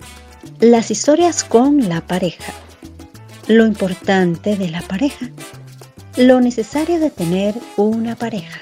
las 0.59 0.89
historias 0.89 1.43
con 1.43 1.87
la 1.87 2.01
pareja, 2.07 2.53
lo 3.47 3.67
importante 3.67 4.55
de 4.55 4.69
la 4.69 4.81
pareja, 4.81 5.29
lo 6.17 6.41
necesario 6.41 6.99
de 6.99 7.11
tener 7.11 7.55
una 7.77 8.15
pareja, 8.15 8.61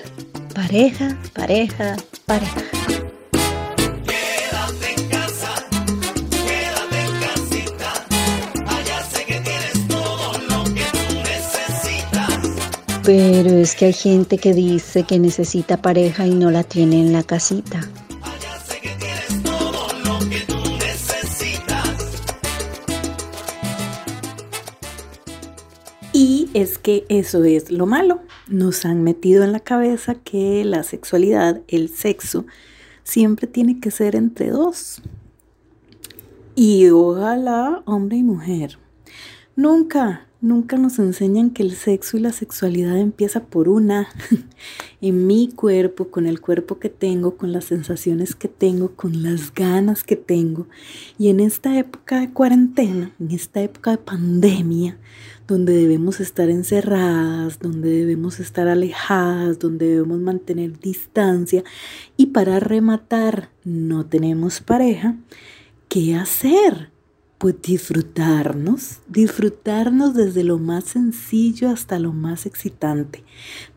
pareja, 0.54 1.18
pareja, 1.34 1.96
pareja. 2.26 2.81
Pero 13.04 13.50
es 13.50 13.76
que 13.76 13.86
hay 13.86 13.94
gente 13.94 14.38
que 14.38 14.54
dice 14.54 15.04
que 15.04 15.18
necesita 15.18 15.82
pareja 15.82 16.28
y 16.28 16.36
no 16.36 16.52
la 16.52 16.64
tiene 16.64 17.02
en 17.02 17.14
la 17.14 17.24
casita. 17.24 17.90
Y 26.14 26.50
es 26.54 26.78
que 26.78 27.06
eso 27.10 27.44
es 27.44 27.72
lo 27.72 27.88
malo. 27.88 28.22
Nos 28.48 28.86
han 28.86 29.04
metido 29.04 29.44
en 29.44 29.52
la 29.52 29.62
cabeza 29.62 30.14
que 30.16 30.64
la 30.64 30.84
sexualidad, 30.84 31.62
el 31.68 31.90
sexo, 31.90 32.46
siempre 33.04 33.48
tiene 33.48 33.80
que 33.80 33.90
ser 33.90 34.16
entre 34.16 34.52
dos. 34.52 35.02
Y 36.54 36.90
ojalá 36.90 37.82
hombre 37.86 38.18
y 38.18 38.24
mujer. 38.24 38.78
Nunca, 39.56 40.28
Nunca 40.42 40.76
nos 40.76 40.98
enseñan 40.98 41.52
que 41.52 41.62
el 41.62 41.74
sexo 41.76 42.18
y 42.18 42.20
la 42.20 42.32
sexualidad 42.32 42.98
empieza 42.98 43.44
por 43.44 43.70
una, 43.70 44.08
en 45.02 45.28
mi 45.28 45.50
cuerpo, 45.50 46.10
con 46.10 46.26
el 46.26 46.42
cuerpo 46.42 46.80
que 46.80 46.90
tengo, 46.90 47.38
con 47.38 47.52
las 47.52 47.66
sensaciones 47.66 48.34
que 48.34 48.48
tengo, 48.48 48.96
con 48.96 49.22
las 49.22 49.54
ganas 49.54 50.04
que 50.04 50.16
tengo. 50.16 50.68
Y 51.20 51.30
en 51.30 51.42
esta 51.42 51.78
época 51.78 52.20
de 52.22 52.32
cuarentena, 52.32 53.14
en 53.20 53.30
esta 53.30 53.62
época 53.62 53.92
de 53.92 53.98
pandemia, 54.00 54.98
donde 55.48 55.74
debemos 55.74 56.20
estar 56.20 56.50
encerradas, 56.50 57.60
donde 57.60 57.90
debemos 57.90 58.40
estar 58.40 58.68
alejadas, 58.68 59.60
donde 59.60 59.90
debemos 59.90 60.20
mantener 60.20 60.80
distancia 60.80 61.64
y 62.18 62.28
para 62.28 62.60
rematar 62.60 63.50
no 63.64 64.08
tenemos 64.08 64.60
pareja, 64.62 65.18
¿qué 65.88 66.16
hacer? 66.16 66.91
Pues 67.42 67.60
disfrutarnos, 67.60 69.00
disfrutarnos 69.08 70.14
desde 70.14 70.44
lo 70.44 70.60
más 70.60 70.84
sencillo 70.84 71.72
hasta 71.72 71.98
lo 71.98 72.14
más 72.14 72.46
excitante. 72.46 73.24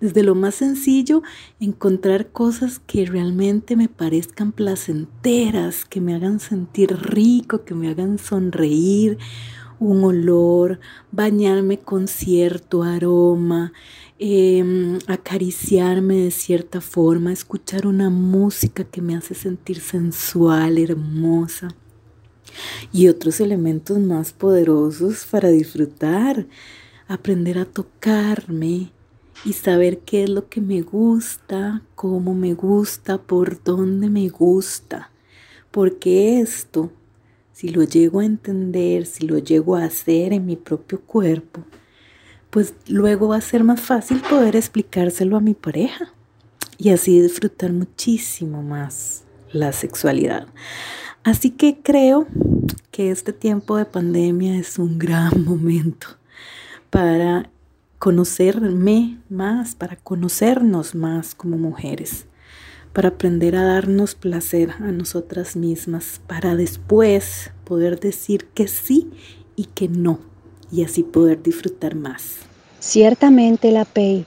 Desde 0.02 0.22
lo 0.22 0.34
más 0.34 0.56
sencillo, 0.56 1.22
encontrar 1.60 2.28
cosas 2.28 2.78
que 2.78 3.06
realmente 3.06 3.74
me 3.74 3.88
parezcan 3.88 4.52
placenteras, 4.52 5.86
que 5.86 6.02
me 6.02 6.14
hagan 6.14 6.40
sentir 6.40 6.94
rico, 6.94 7.64
que 7.64 7.74
me 7.74 7.88
hagan 7.88 8.18
sonreír, 8.18 9.16
un 9.80 10.04
olor, 10.04 10.78
bañarme 11.10 11.78
con 11.78 12.06
cierto 12.06 12.82
aroma, 12.82 13.72
em, 14.18 14.98
acariciarme 15.06 16.16
de 16.16 16.30
cierta 16.32 16.82
forma, 16.82 17.32
escuchar 17.32 17.86
una 17.86 18.10
música 18.10 18.84
que 18.84 19.00
me 19.00 19.16
hace 19.16 19.34
sentir 19.34 19.80
sensual, 19.80 20.76
hermosa 20.76 21.74
y 22.92 23.08
otros 23.08 23.40
elementos 23.40 23.98
más 23.98 24.32
poderosos 24.32 25.26
para 25.30 25.50
disfrutar, 25.50 26.46
aprender 27.08 27.58
a 27.58 27.64
tocarme 27.64 28.90
y 29.44 29.52
saber 29.52 29.98
qué 29.98 30.24
es 30.24 30.30
lo 30.30 30.48
que 30.48 30.60
me 30.60 30.82
gusta, 30.82 31.82
cómo 31.94 32.34
me 32.34 32.54
gusta, 32.54 33.18
por 33.18 33.62
dónde 33.62 34.08
me 34.08 34.28
gusta. 34.28 35.10
Porque 35.70 36.40
esto, 36.40 36.90
si 37.52 37.68
lo 37.68 37.82
llego 37.82 38.20
a 38.20 38.24
entender, 38.24 39.06
si 39.06 39.26
lo 39.26 39.38
llego 39.38 39.76
a 39.76 39.84
hacer 39.84 40.32
en 40.32 40.46
mi 40.46 40.56
propio 40.56 41.00
cuerpo, 41.00 41.64
pues 42.50 42.74
luego 42.86 43.28
va 43.28 43.36
a 43.38 43.40
ser 43.40 43.64
más 43.64 43.80
fácil 43.80 44.20
poder 44.20 44.54
explicárselo 44.54 45.36
a 45.36 45.40
mi 45.40 45.54
pareja 45.54 46.12
y 46.78 46.90
así 46.90 47.20
disfrutar 47.20 47.72
muchísimo 47.72 48.62
más 48.62 49.24
la 49.52 49.72
sexualidad. 49.72 50.46
Así 51.24 51.50
que 51.50 51.78
creo 51.82 52.26
que 52.90 53.10
este 53.10 53.32
tiempo 53.32 53.78
de 53.78 53.86
pandemia 53.86 54.58
es 54.58 54.78
un 54.78 54.98
gran 54.98 55.44
momento 55.46 56.06
para 56.90 57.50
conocerme 57.98 59.18
más, 59.30 59.74
para 59.74 59.96
conocernos 59.96 60.94
más 60.94 61.34
como 61.34 61.56
mujeres, 61.56 62.26
para 62.92 63.08
aprender 63.08 63.56
a 63.56 63.64
darnos 63.64 64.14
placer 64.14 64.72
a 64.78 64.92
nosotras 64.92 65.56
mismas, 65.56 66.20
para 66.26 66.54
después 66.56 67.50
poder 67.64 67.98
decir 67.98 68.44
que 68.52 68.68
sí 68.68 69.10
y 69.56 69.64
que 69.64 69.88
no, 69.88 70.20
y 70.70 70.84
así 70.84 71.02
poder 71.02 71.42
disfrutar 71.42 71.94
más. 71.94 72.40
Ciertamente 72.80 73.70
la 73.70 73.86
PEI 73.86 74.26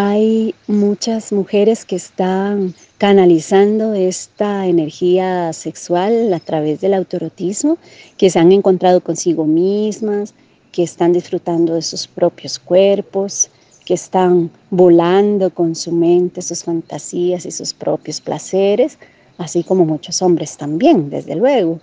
hay 0.00 0.54
muchas 0.68 1.32
mujeres 1.32 1.84
que 1.84 1.96
están 1.96 2.72
canalizando 2.98 3.94
esta 3.94 4.68
energía 4.68 5.52
sexual 5.52 6.32
a 6.32 6.38
través 6.38 6.80
del 6.80 6.94
autorotismo, 6.94 7.78
que 8.16 8.30
se 8.30 8.38
han 8.38 8.52
encontrado 8.52 9.00
consigo 9.00 9.44
mismas, 9.44 10.34
que 10.70 10.84
están 10.84 11.12
disfrutando 11.12 11.74
de 11.74 11.82
sus 11.82 12.06
propios 12.06 12.60
cuerpos, 12.60 13.50
que 13.84 13.94
están 13.94 14.52
volando 14.70 15.52
con 15.52 15.74
su 15.74 15.90
mente, 15.90 16.42
sus 16.42 16.62
fantasías 16.62 17.44
y 17.44 17.50
sus 17.50 17.74
propios 17.74 18.20
placeres, 18.20 18.98
así 19.36 19.64
como 19.64 19.84
muchos 19.84 20.22
hombres 20.22 20.56
también, 20.56 21.10
desde 21.10 21.34
luego. 21.34 21.80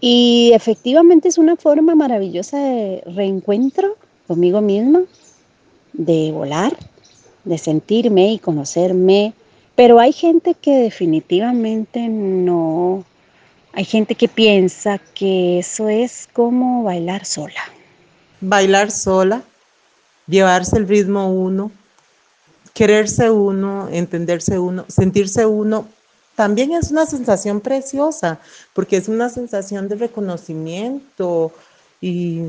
Y 0.00 0.50
efectivamente 0.52 1.28
es 1.28 1.38
una 1.38 1.54
forma 1.54 1.94
maravillosa 1.94 2.58
de 2.58 3.04
reencuentro 3.06 3.96
conmigo 4.26 4.60
misma, 4.60 5.02
de 5.92 6.32
volar, 6.32 6.76
de 7.44 7.58
sentirme 7.58 8.32
y 8.32 8.38
conocerme, 8.38 9.34
pero 9.74 9.98
hay 9.98 10.12
gente 10.12 10.54
que 10.54 10.76
definitivamente 10.76 12.08
no, 12.08 13.04
hay 13.72 13.84
gente 13.84 14.14
que 14.14 14.28
piensa 14.28 14.98
que 15.14 15.58
eso 15.60 15.88
es 15.88 16.28
como 16.32 16.82
bailar 16.82 17.24
sola. 17.24 17.60
Bailar 18.40 18.90
sola, 18.90 19.42
llevarse 20.26 20.76
el 20.76 20.88
ritmo 20.88 21.32
uno, 21.32 21.70
quererse 22.74 23.30
uno, 23.30 23.88
entenderse 23.90 24.58
uno, 24.58 24.84
sentirse 24.88 25.46
uno, 25.46 25.86
también 26.34 26.72
es 26.72 26.90
una 26.90 27.06
sensación 27.06 27.60
preciosa, 27.60 28.40
porque 28.72 28.96
es 28.96 29.08
una 29.08 29.28
sensación 29.28 29.88
de 29.88 29.96
reconocimiento 29.96 31.52
y 32.00 32.40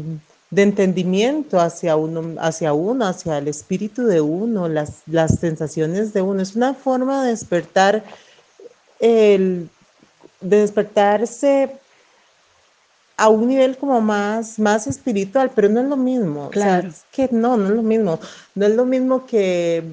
de 0.52 0.64
entendimiento 0.64 1.60
hacia 1.60 1.96
uno, 1.96 2.36
hacia 2.40 2.74
uno, 2.74 3.08
hacia 3.08 3.38
el 3.38 3.48
espíritu 3.48 4.06
de 4.06 4.20
uno, 4.20 4.68
las, 4.68 5.02
las 5.08 5.40
sensaciones 5.40 6.14
de 6.14 6.22
uno. 6.22 6.42
Es 6.42 6.56
una 6.56 6.74
forma 6.74 7.24
de 7.24 7.32
despertar, 7.32 8.04
el, 9.00 9.70
de 10.42 10.58
despertarse 10.58 11.72
a 13.16 13.30
un 13.30 13.48
nivel 13.48 13.78
como 13.78 14.02
más, 14.02 14.60
más 14.60 14.88
espiritual, 14.88 15.52
pero 15.56 15.70
no 15.70 15.80
es 15.80 15.88
lo 15.88 15.98
mismo. 15.98 16.50
Claro. 16.50 16.90
es 16.90 17.04
que 17.14 17.30
no, 17.32 17.56
no 17.56 17.68
es 17.68 17.76
lo 17.76 17.84
mismo. 17.84 18.20
No 18.54 18.66
es 18.66 18.76
lo 18.76 18.84
mismo 18.84 19.26
que 19.26 19.84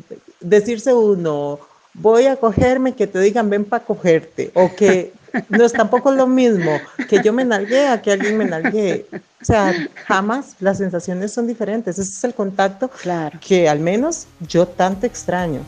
decirse 0.41 0.93
uno, 0.93 1.61
voy 1.95 2.27
a 2.27 2.37
cogerme, 2.37 2.95
que 2.95 3.07
te 3.07 3.21
digan 3.21 3.49
ven 3.49 3.65
para 3.65 3.85
cogerte, 3.85 4.51
o 4.55 4.75
que 4.75 5.13
no 5.49 5.65
es 5.65 5.73
tampoco 5.73 6.11
lo 6.13 6.27
mismo 6.27 6.71
que 7.09 7.23
yo 7.23 7.33
me 7.33 7.45
nalgué 7.45 7.87
a 7.89 8.01
que 8.03 8.13
alguien 8.13 8.37
me 8.39 8.45
nalgué. 8.45 9.07
O 9.41 9.45
sea, 9.45 9.73
jamás 10.07 10.57
las 10.61 10.79
sensaciones 10.79 11.33
son 11.33 11.47
diferentes. 11.47 11.99
Ese 11.99 12.11
es 12.11 12.25
el 12.25 12.35
contacto 12.35 12.89
Claro. 12.89 13.39
que 13.41 13.69
al 13.69 13.81
menos 13.81 14.27
yo 14.41 14.67
tanto 14.67 15.07
extraño. 15.07 15.61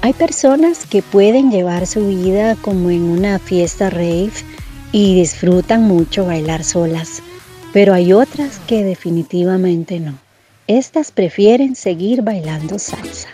Hay 0.00 0.12
personas 0.12 0.86
que 0.86 1.02
pueden 1.02 1.50
llevar 1.50 1.86
su 1.86 2.06
vida 2.06 2.56
como 2.62 2.90
en 2.90 3.02
una 3.02 3.38
fiesta 3.38 3.90
rave 3.90 4.30
y 4.92 5.14
disfrutan 5.16 5.82
mucho 5.82 6.24
bailar 6.24 6.62
solas, 6.62 7.20
pero 7.72 7.92
hay 7.94 8.12
otras 8.12 8.58
que 8.66 8.84
definitivamente 8.84 9.98
no. 10.00 10.14
Estas 10.68 11.10
prefieren 11.10 11.74
seguir 11.74 12.22
bailando 12.22 12.78
salsa. 12.78 13.28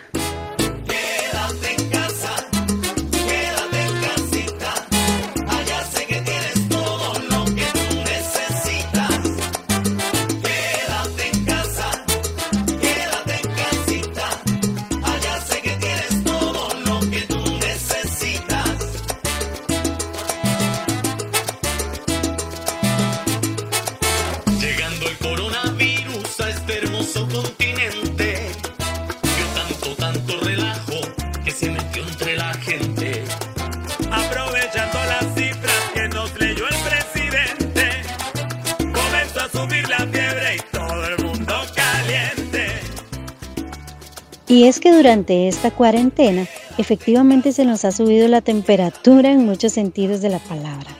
Y 44.55 44.69
es 44.69 44.79
que 44.79 44.93
durante 44.93 45.49
esta 45.49 45.73
cuarentena 45.73 46.47
efectivamente 46.79 47.51
se 47.51 47.65
nos 47.65 47.85
ha 47.85 47.91
subido 47.91 48.29
la 48.29 48.41
temperatura 48.41 49.33
en 49.33 49.45
muchos 49.45 49.73
sentidos 49.73 50.21
de 50.21 50.29
la 50.29 50.39
palabra. 50.39 50.97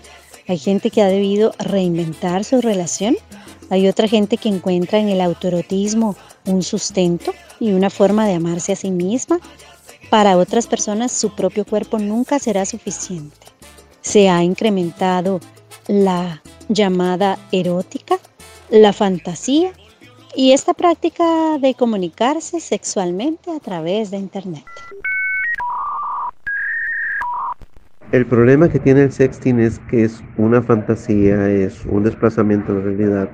Hay 0.49 0.59
gente 0.59 0.91
que 0.91 1.03
ha 1.03 1.07
debido 1.07 1.53
reinventar 1.61 2.43
su 2.43 2.61
relación, 2.61 3.17
hay 3.71 3.87
otra 3.87 4.09
gente 4.09 4.39
que 4.39 4.49
encuentra 4.49 4.99
en 4.99 5.09
el 5.09 5.21
autorotismo 5.21 6.17
un 6.47 6.65
sustento 6.65 7.33
y 7.61 7.71
una 7.71 7.91
forma 7.91 8.27
de 8.27 8.35
amarse 8.35 8.73
a 8.73 8.77
sí 8.77 8.91
misma. 8.91 9.39
Para 10.11 10.37
otras 10.37 10.67
personas 10.67 11.13
su 11.13 11.33
propio 11.37 11.65
cuerpo 11.65 12.01
nunca 12.01 12.41
será 12.41 12.67
suficiente. 12.67 13.47
Se 14.01 14.29
ha 14.29 14.43
incrementado 14.43 15.39
la 15.87 16.43
llamada 16.69 17.39
erótica, 17.53 18.19
la 18.69 18.93
fantasía 18.93 19.71
y 20.37 20.53
esta 20.53 20.75
práctica 20.75 21.59
de 21.59 21.75
comunicarse 21.75 22.61
sexualmente 22.61 23.51
a 23.51 23.61
través 23.61 24.11
de 24.11 24.19
Internet. 24.19 24.65
El 28.13 28.27
problema 28.27 28.69
que 28.69 28.79
tiene 28.79 29.03
el 29.03 29.13
sexting 29.13 29.59
es 29.59 29.81
que 29.91 30.05
es 30.05 30.23
una 30.37 30.63
fantasía, 30.63 31.51
es 31.51 31.85
un 31.87 32.05
desplazamiento 32.05 32.73
de 32.73 32.79
la 32.79 32.85
realidad 32.85 33.31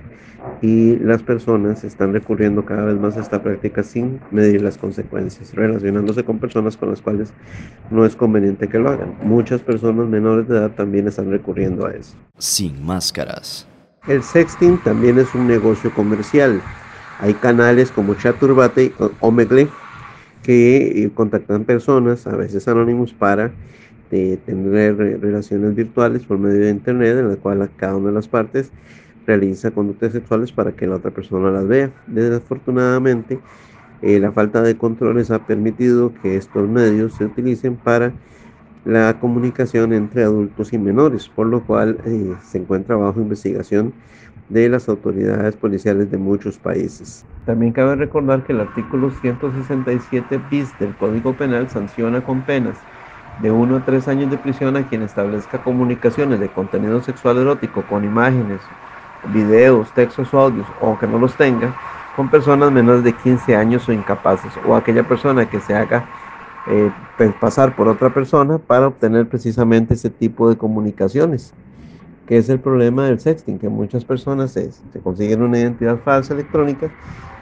y 0.63 0.97
las 0.97 1.23
personas 1.23 1.85
están 1.85 2.13
recurriendo 2.13 2.65
cada 2.65 2.85
vez 2.85 2.99
más 2.99 3.17
a 3.17 3.21
esta 3.21 3.43
práctica 3.43 3.83
sin 3.83 4.21
medir 4.31 4.63
las 4.63 4.79
consecuencias, 4.79 5.55
relacionándose 5.55 6.25
con 6.25 6.39
personas 6.39 6.77
con 6.77 6.91
las 6.91 7.03
cuales 7.03 7.33
no 7.91 8.07
es 8.07 8.17
conveniente 8.17 8.69
que 8.69 8.79
lo 8.79 8.91
hagan. 8.91 9.17
Muchas 9.23 9.61
personas 9.61 10.07
menores 10.09 10.49
de 10.49 10.57
edad 10.57 10.71
también 10.71 11.09
están 11.09 11.31
recurriendo 11.31 11.87
a 11.87 11.93
eso. 11.93 12.17
Sin 12.39 12.83
máscaras. 12.85 13.67
El 14.09 14.23
sexting 14.23 14.83
también 14.83 15.19
es 15.19 15.35
un 15.35 15.47
negocio 15.47 15.93
comercial. 15.93 16.63
Hay 17.21 17.35
canales 17.35 17.91
como 17.91 18.15
Chaturbate 18.15 18.85
y 18.87 18.93
Omegle 19.21 19.69
que 20.43 21.05
eh, 21.05 21.11
contactan 21.13 21.65
personas, 21.65 22.27
a 22.27 22.35
veces 22.35 22.67
anónimos, 22.67 23.13
para 23.13 23.51
eh, 24.11 24.39
tener 24.47 24.97
re- 24.97 25.17
relaciones 25.19 25.75
virtuales 25.75 26.23
por 26.25 26.39
medio 26.39 26.61
de 26.61 26.71
internet, 26.71 27.19
en 27.19 27.29
la 27.29 27.37
cual 27.37 27.71
cada 27.77 27.97
una 27.97 28.09
de 28.09 28.15
las 28.15 28.27
partes 28.29 28.71
realiza 29.27 29.71
conductas 29.71 30.13
sexuales 30.13 30.51
para 30.51 30.73
que 30.73 30.87
la 30.87 30.97
otra 30.97 31.11
persona 31.11 31.51
las 31.51 31.69
vea. 31.69 31.91
Desafortunadamente, 32.07 33.39
eh, 34.03 34.19
la 34.19 34.33
falta 34.33 34.63
de 34.63 34.77
controles 34.77 35.31
ha 35.31 35.47
permitido 35.47 36.13
que 36.23 36.37
estos 36.37 36.67
medios 36.69 37.15
se 37.15 37.27
utilicen 37.27 37.77
para 37.77 38.13
la 38.87 39.21
comunicación 39.21 39.93
entre 39.93 40.25
adultos 40.25 40.73
y 40.73 40.79
menores, 40.79 41.29
por 41.29 41.47
lo 41.47 41.61
cual 41.61 41.99
se 42.43 42.57
encuentra 42.57 42.97
bajo 42.97 43.21
investigación 43.21 43.93
de 44.51 44.69
las 44.69 44.89
autoridades 44.89 45.57
policiales 45.57 46.11
de 46.11 46.19
muchos 46.19 46.59
países. 46.59 47.25
También 47.47 47.73
cabe 47.73 47.97
recordar 47.97 48.43
que 48.45 48.53
el 48.53 48.61
artículo 48.61 49.11
167 49.11 50.41
bis 50.51 50.79
del 50.79 50.95
Código 50.97 51.33
Penal 51.35 51.71
sanciona 51.71 52.21
con 52.21 52.43
penas 52.43 52.77
de 53.41 53.51
1 53.51 53.77
a 53.77 53.85
3 53.85 54.09
años 54.09 54.31
de 54.31 54.37
prisión 54.37 54.77
a 54.77 54.87
quien 54.87 55.03
establezca 55.03 55.63
comunicaciones 55.63 56.41
de 56.41 56.49
contenido 56.49 57.01
sexual 57.01 57.39
erótico 57.39 57.83
con 57.83 58.05
imágenes, 58.05 58.61
videos, 59.33 59.91
textos 59.93 60.33
o 60.35 60.41
audios, 60.41 60.67
o 60.81 60.99
que 60.99 61.07
no 61.07 61.19
los 61.19 61.35
tenga, 61.37 61.75
con 62.17 62.29
personas 62.29 62.71
menores 62.71 63.05
de 63.05 63.13
15 63.13 63.57
años 63.57 63.89
o 63.89 63.93
incapaces, 63.93 64.53
o 64.67 64.75
aquella 64.75 65.05
persona 65.05 65.49
que 65.49 65.61
se 65.61 65.75
haga 65.75 66.05
eh, 66.67 66.91
pues, 67.17 67.33
pasar 67.41 67.75
por 67.75 67.89
otra 67.89 68.11
persona 68.11 68.59
para 68.59 68.89
obtener 68.89 69.27
precisamente 69.27 69.95
ese 69.95 70.11
tipo 70.11 70.51
de 70.51 70.57
comunicaciones, 70.57 71.55
que 72.31 72.37
es 72.37 72.49
el 72.49 72.61
problema 72.61 73.07
del 73.07 73.19
sexting, 73.19 73.59
que 73.59 73.69
muchas 73.69 74.05
personas 74.05 74.53
se, 74.53 74.71
se 74.71 75.01
consiguen 75.03 75.43
una 75.43 75.59
identidad 75.59 75.99
falsa 76.05 76.33
electrónica 76.33 76.89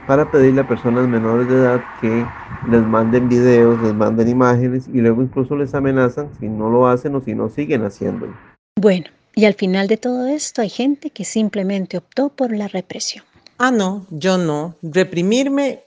para 0.07 0.25
pedirle 0.31 0.61
a 0.61 0.67
personas 0.67 1.07
menores 1.07 1.47
de 1.47 1.53
edad 1.53 1.83
que 2.01 2.25
les 2.67 2.81
manden 2.87 3.29
videos, 3.29 3.79
les 3.81 3.93
manden 3.93 4.27
imágenes 4.27 4.87
y 4.91 4.99
luego 4.99 5.21
incluso 5.21 5.55
les 5.55 5.75
amenazan 5.75 6.31
si 6.39 6.47
no 6.47 6.71
lo 6.71 6.87
hacen 6.87 7.13
o 7.13 7.21
si 7.21 7.35
no 7.35 7.49
siguen 7.49 7.83
haciéndolo. 7.83 8.33
Bueno, 8.77 9.05
y 9.35 9.45
al 9.45 9.53
final 9.53 9.87
de 9.87 9.97
todo 9.97 10.25
esto 10.25 10.63
hay 10.63 10.69
gente 10.69 11.11
que 11.11 11.23
simplemente 11.23 11.95
optó 11.95 12.29
por 12.29 12.51
la 12.51 12.67
represión. 12.67 13.23
Ah, 13.59 13.69
no, 13.69 14.07
yo 14.09 14.39
no. 14.39 14.73
Reprimirme 14.81 15.83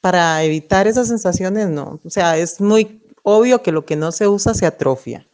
para 0.00 0.42
evitar 0.42 0.88
esas 0.88 1.06
sensaciones, 1.06 1.68
no. 1.68 2.00
O 2.04 2.10
sea, 2.10 2.36
es 2.36 2.60
muy 2.60 3.00
obvio 3.22 3.62
que 3.62 3.70
lo 3.70 3.84
que 3.84 3.94
no 3.94 4.10
se 4.10 4.26
usa 4.26 4.54
se 4.54 4.66
atrofia. 4.66 5.24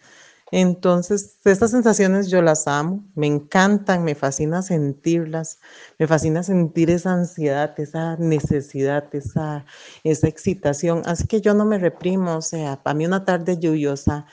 Entonces, 0.52 1.38
estas 1.44 1.72
sensaciones 1.72 2.28
yo 2.30 2.40
las 2.40 2.68
amo, 2.68 3.04
me 3.16 3.26
encantan, 3.26 4.04
me 4.04 4.14
fascina 4.14 4.62
sentirlas, 4.62 5.58
me 5.98 6.06
fascina 6.06 6.42
sentir 6.44 6.88
esa 6.90 7.12
ansiedad, 7.14 7.74
esa 7.80 8.16
necesidad, 8.16 9.12
esa, 9.12 9.66
esa 10.04 10.28
excitación. 10.28 11.02
Así 11.04 11.26
que 11.26 11.40
yo 11.40 11.52
no 11.54 11.64
me 11.64 11.78
reprimo, 11.78 12.36
o 12.36 12.42
sea, 12.42 12.80
para 12.82 12.94
mí 12.94 13.06
una 13.06 13.24
tarde 13.24 13.58
lluviosa 13.58 14.26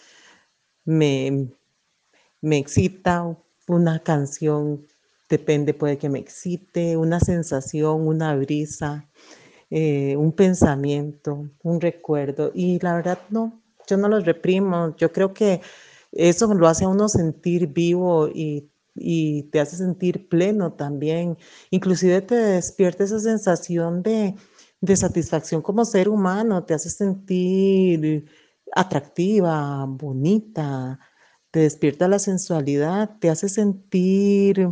me, 0.85 1.49
me 2.41 2.57
excita 2.57 3.35
una 3.67 3.99
canción, 3.99 4.85
depende, 5.29 5.73
puede 5.73 5.97
que 5.97 6.09
me 6.09 6.19
excite, 6.19 6.95
una 6.97 7.19
sensación, 7.19 8.07
una 8.07 8.35
brisa, 8.35 9.09
eh, 9.71 10.15
un 10.17 10.31
pensamiento, 10.33 11.49
un 11.63 11.81
recuerdo. 11.81 12.51
Y 12.53 12.79
la 12.79 12.95
verdad 12.95 13.19
no, 13.29 13.61
yo 13.87 13.97
no 13.97 14.07
los 14.09 14.25
reprimo, 14.25 14.95
yo 14.97 15.11
creo 15.11 15.33
que 15.33 15.61
eso 16.13 16.53
lo 16.53 16.67
hace 16.67 16.85
a 16.85 16.89
uno 16.89 17.09
sentir 17.09 17.67
vivo 17.67 18.27
y, 18.27 18.71
y 18.95 19.43
te 19.51 19.59
hace 19.59 19.77
sentir 19.77 20.27
pleno 20.29 20.73
también. 20.73 21.37
Inclusive 21.71 22.21
te 22.21 22.35
despierta 22.35 23.03
esa 23.03 23.19
sensación 23.19 24.03
de, 24.03 24.35
de 24.81 24.95
satisfacción 24.95 25.61
como 25.61 25.85
ser 25.85 26.09
humano, 26.09 26.63
te 26.65 26.73
hace 26.73 26.89
sentir 26.89 28.25
atractiva, 28.75 29.85
bonita, 29.87 30.99
te 31.51 31.61
despierta 31.61 32.07
la 32.07 32.19
sensualidad, 32.19 33.17
te 33.19 33.29
hace 33.29 33.49
sentir 33.49 34.67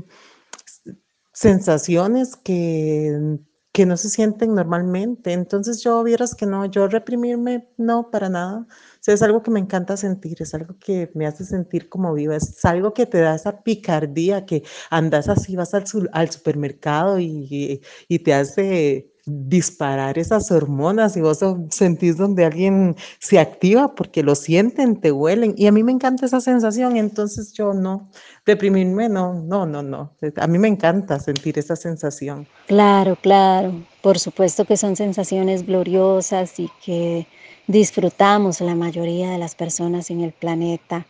sensaciones 1.34 2.36
que 2.36 3.40
que 3.74 3.86
no 3.86 3.98
se 3.98 4.10
sienten 4.10 4.54
normalmente. 4.56 5.34
Entonces 5.34 5.82
yo 5.84 6.04
vieras 6.04 6.36
que 6.36 6.46
no, 6.46 6.66
yo 6.66 6.88
reprimirme, 6.88 7.70
no, 7.78 8.12
para 8.12 8.30
nada. 8.30 8.68
Es 9.06 9.22
algo 9.22 9.42
que 9.42 9.52
me 9.52 9.60
encanta 9.60 9.98
sentir, 9.98 10.42
es 10.42 10.54
algo 10.54 10.76
que 10.80 11.12
me 11.16 11.26
hace 11.26 11.44
sentir 11.44 11.90
como 11.90 12.14
viva, 12.14 12.36
es 12.36 12.64
algo 12.66 12.94
que 12.94 13.06
te 13.06 13.20
da 13.20 13.36
esa 13.36 13.62
picardía, 13.64 14.46
que 14.46 14.64
andas 14.90 15.28
así, 15.30 15.56
vas 15.56 15.74
al, 15.74 15.86
al 16.14 16.30
supermercado 16.30 17.20
y, 17.20 17.82
y 18.08 18.20
te 18.20 18.34
hace 18.34 19.12
disparar 19.26 20.18
esas 20.18 20.52
hormonas 20.52 21.16
y 21.16 21.22
vos 21.22 21.40
sentís 21.70 22.18
donde 22.18 22.46
alguien 22.46 22.96
se 23.20 23.40
activa 23.40 23.94
porque 23.94 24.24
lo 24.24 24.36
sienten, 24.36 25.00
te 25.00 25.12
huelen. 25.12 25.54
Y 25.58 25.68
a 25.68 25.72
mí 25.72 25.84
me 25.84 25.92
encanta 25.92 26.26
esa 26.26 26.42
sensación, 26.42 26.98
entonces 26.98 27.54
yo 27.54 27.74
no, 27.74 28.10
deprimirme, 28.46 29.10
no, 29.10 29.34
no, 29.34 29.66
no, 29.66 29.84
no. 29.84 30.14
A 30.38 30.48
mí 30.48 30.58
me 30.58 30.68
encanta 30.68 31.20
sentir 31.20 31.60
esa 31.60 31.76
sensación. 31.76 32.48
Claro, 32.68 33.16
claro. 33.22 33.74
Por 34.02 34.18
supuesto 34.18 34.66
que 34.66 34.78
son 34.78 34.96
sensaciones 34.96 35.66
gloriosas 35.66 36.60
y 36.60 36.70
que 36.84 37.28
disfrutamos 37.72 38.60
la 38.60 38.76
mayoría 38.76 39.32
de 39.32 39.38
las 39.38 39.56
personas 39.56 40.12
en 40.12 40.22
el 40.22 40.34
planeta. 40.34 41.06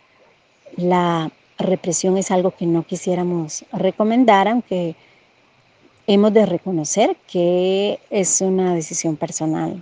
La 0.78 1.32
represión 1.58 2.18
es 2.18 2.30
algo 2.30 2.52
que 2.52 2.68
no 2.68 2.84
quisiéramos 2.84 3.66
recomendar, 3.72 4.48
aunque 4.48 4.96
hemos 6.06 6.34
de 6.34 6.46
reconocer 6.46 7.18
que 7.28 8.00
es 8.12 8.42
una 8.42 8.76
decisión 8.76 9.16
personal. 9.16 9.82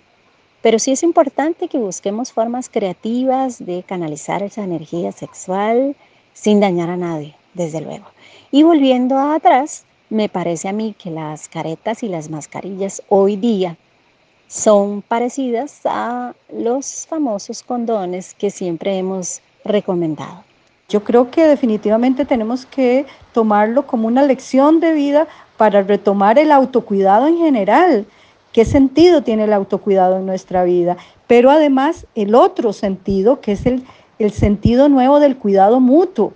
Pero 0.61 0.79
sí 0.79 0.91
es 0.91 1.03
importante 1.03 1.67
que 1.67 1.77
busquemos 1.77 2.31
formas 2.31 2.69
creativas 2.69 3.63
de 3.63 3.83
canalizar 3.83 4.41
esa 4.41 4.63
energía 4.63 5.11
sexual 5.11 5.95
sin 6.33 6.59
dañar 6.61 6.89
a 6.89 6.97
nadie, 6.97 7.35
desde 7.53 7.81
luego. 7.81 8.05
Y 8.51 8.63
volviendo 8.63 9.17
atrás, 9.17 9.83
me 10.09 10.29
parece 10.29 10.69
a 10.69 10.73
mí 10.73 10.95
que 10.97 11.11
las 11.11 11.49
caretas 11.49 12.03
y 12.03 12.07
las 12.07 12.29
mascarillas 12.29 13.03
hoy 13.09 13.35
día 13.35 13.77
son 14.49 15.03
parecidas 15.03 15.81
a 15.85 16.33
los 16.51 17.05
famosos 17.07 17.61
condones 17.61 18.33
que 18.33 18.49
siempre 18.49 18.97
hemos 18.97 19.41
recomendado. 19.63 20.43
Yo 20.89 21.03
creo 21.03 21.29
que 21.29 21.47
definitivamente 21.47 22.25
tenemos 22.25 22.65
que 22.65 23.05
tomarlo 23.31 23.85
como 23.85 24.07
una 24.07 24.23
lección 24.23 24.79
de 24.79 24.93
vida 24.93 25.27
para 25.55 25.83
retomar 25.83 26.39
el 26.39 26.51
autocuidado 26.51 27.27
en 27.27 27.37
general. 27.37 28.07
¿Qué 28.51 28.65
sentido 28.65 29.21
tiene 29.21 29.43
el 29.43 29.53
autocuidado 29.53 30.17
en 30.17 30.25
nuestra 30.25 30.63
vida? 30.63 30.97
Pero 31.27 31.51
además 31.51 32.07
el 32.15 32.33
otro 32.33 32.73
sentido, 32.73 33.41
que 33.41 33.51
es 33.51 33.67
el, 33.67 33.83
el 34.17 34.31
sentido 34.31 34.89
nuevo 34.89 35.19
del 35.19 35.37
cuidado 35.37 35.79
mutuo, 35.79 36.33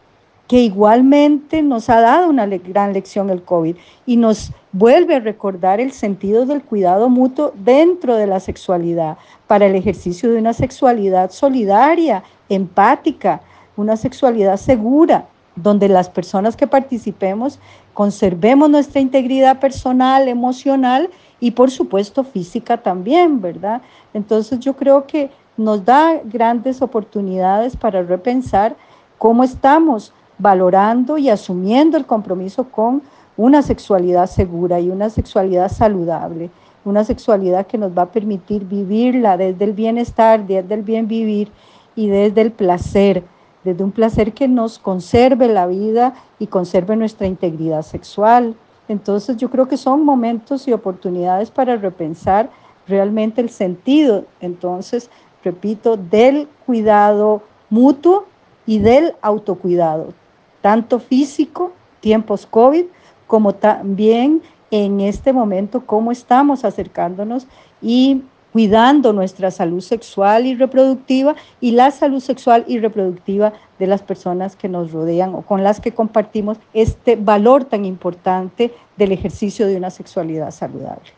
que 0.48 0.60
igualmente 0.60 1.64
nos 1.64 1.90
ha 1.90 2.00
dado 2.00 2.30
una 2.30 2.46
gran 2.46 2.94
lección 2.94 3.32
el 3.32 3.42
COVID 3.42 3.76
y 4.06 4.18
nos 4.18 4.52
vuelve 4.74 5.16
a 5.16 5.20
recordar 5.20 5.80
el 5.80 5.92
sentido 5.92 6.46
del 6.46 6.64
cuidado 6.64 7.08
mutuo 7.08 7.54
dentro 7.56 8.16
de 8.16 8.28
la 8.28 8.40
sexualidad, 8.40 9.18
para 9.48 9.68
el 9.68 9.76
ejercicio 9.76 10.32
de 10.32 10.40
una 10.40 10.54
sexualidad 10.54 11.32
solidaria, 11.32 12.24
empática, 12.50 13.42
una 13.78 13.96
sexualidad 13.96 14.58
segura, 14.58 15.28
donde 15.56 15.88
las 15.88 16.10
personas 16.10 16.58
que 16.58 16.66
participemos 16.66 17.60
conservemos 17.94 18.70
nuestra 18.70 19.00
integridad 19.00 19.60
personal, 19.60 20.28
emocional 20.28 21.12
y 21.40 21.52
por 21.52 21.70
supuesto 21.70 22.24
física 22.24 22.78
también, 22.78 23.40
¿verdad? 23.40 23.82
Entonces 24.16 24.60
yo 24.60 24.76
creo 24.76 25.06
que 25.06 25.30
nos 25.56 25.86
da 25.86 26.20
grandes 26.24 26.82
oportunidades 26.82 27.78
para 27.78 28.02
repensar 28.02 28.76
cómo 29.20 29.44
estamos 29.44 30.12
valorando 30.40 31.20
y 31.20 31.30
asumiendo 31.30 31.98
el 31.98 32.08
compromiso 32.08 32.64
con 32.64 33.04
una 33.38 33.62
sexualidad 33.62 34.28
segura 34.28 34.80
y 34.80 34.90
una 34.90 35.10
sexualidad 35.10 35.72
saludable, 35.72 36.50
una 36.86 37.04
sexualidad 37.04 37.68
que 37.68 37.78
nos 37.78 37.98
va 37.98 38.04
a 38.04 38.12
permitir 38.12 38.66
vivirla 38.66 39.38
desde 39.38 39.66
el 39.66 39.74
bienestar, 39.74 40.46
desde 40.46 40.74
el 40.74 40.82
bien 40.84 41.08
vivir 41.08 41.52
y 41.96 42.08
desde 42.08 42.42
el 42.42 42.52
placer 42.52 43.24
desde 43.64 43.84
un 43.84 43.92
placer 43.92 44.34
que 44.34 44.48
nos 44.48 44.80
conserve 44.80 45.48
la 45.48 45.68
vida 45.68 46.14
y 46.40 46.48
conserve 46.48 46.96
nuestra 46.96 47.28
integridad 47.28 47.82
sexual. 47.82 48.56
Entonces 48.88 49.38
yo 49.38 49.50
creo 49.50 49.68
que 49.68 49.78
son 49.78 50.04
momentos 50.04 50.68
y 50.68 50.74
oportunidades 50.74 51.50
para 51.50 51.78
repensar 51.78 52.50
realmente 52.88 53.40
el 53.40 53.50
sentido, 53.50 54.26
entonces, 54.42 55.10
repito, 55.42 55.96
del 55.96 56.50
cuidado 56.66 57.42
mutuo 57.70 58.26
y 58.66 58.80
del 58.80 59.16
autocuidado, 59.22 60.14
tanto 60.62 61.00
físico, 61.00 61.72
tiempos 62.02 62.46
COVID, 62.46 62.86
como 63.34 63.56
también 63.56 64.44
en 64.70 65.00
este 65.00 65.34
momento, 65.34 65.88
cómo 65.88 66.12
estamos 66.12 66.64
acercándonos 66.64 67.48
y 67.82 68.22
cuidando 68.52 69.12
nuestra 69.12 69.50
salud 69.50 69.82
sexual 69.82 70.46
y 70.46 70.54
reproductiva 70.54 71.34
y 71.60 71.72
la 71.72 71.90
salud 71.90 72.20
sexual 72.20 72.64
y 72.68 72.78
reproductiva 72.78 73.54
de 73.80 73.88
las 73.88 74.04
personas 74.04 74.56
que 74.56 74.70
nos 74.70 74.92
rodean 74.92 75.34
o 75.34 75.42
con 75.42 75.64
las 75.64 75.80
que 75.80 75.94
compartimos 75.94 76.60
este 76.76 77.16
valor 77.16 77.66
tan 77.66 77.86
importante 77.86 78.72
del 78.98 79.14
ejercicio 79.14 79.66
de 79.66 79.78
una 79.78 79.90
sexualidad 79.90 80.52
saludable. 80.52 81.10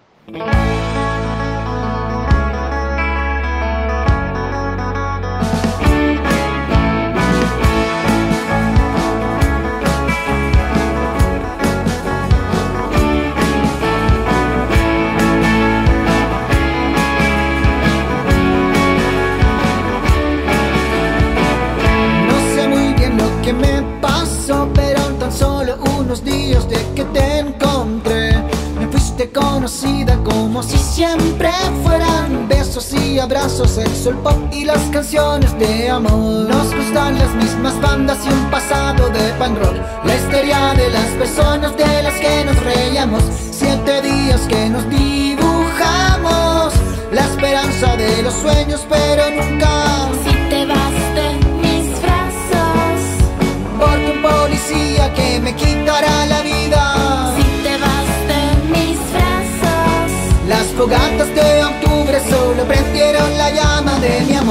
Y 34.56 34.66
las 34.66 34.82
canciones 34.92 35.58
de 35.60 35.90
amor. 35.90 36.48
Nos 36.48 36.74
gustan 36.74 37.18
las 37.18 37.34
mismas 37.36 37.80
bandas 37.82 38.18
y 38.26 38.30
un 38.30 38.50
pasado 38.50 39.10
de 39.10 39.34
pan 39.40 39.56
rock, 39.56 39.78
la 40.06 40.16
historia 40.16 40.74
de 40.74 40.90
las 40.90 41.10
personas 41.22 41.76
de 41.78 42.04
las 42.04 42.14
que 42.14 42.46
nos 42.46 42.58
reíamos, 42.64 43.24
siete 43.52 44.02
días 44.02 44.42
que 44.48 44.70
nos 44.70 44.90
dibujamos, 44.90 46.74
la 47.12 47.22
esperanza 47.22 47.96
de 47.98 48.24
los 48.24 48.34
sueños, 48.34 48.86
pero 48.90 49.24
nunca. 49.32 49.85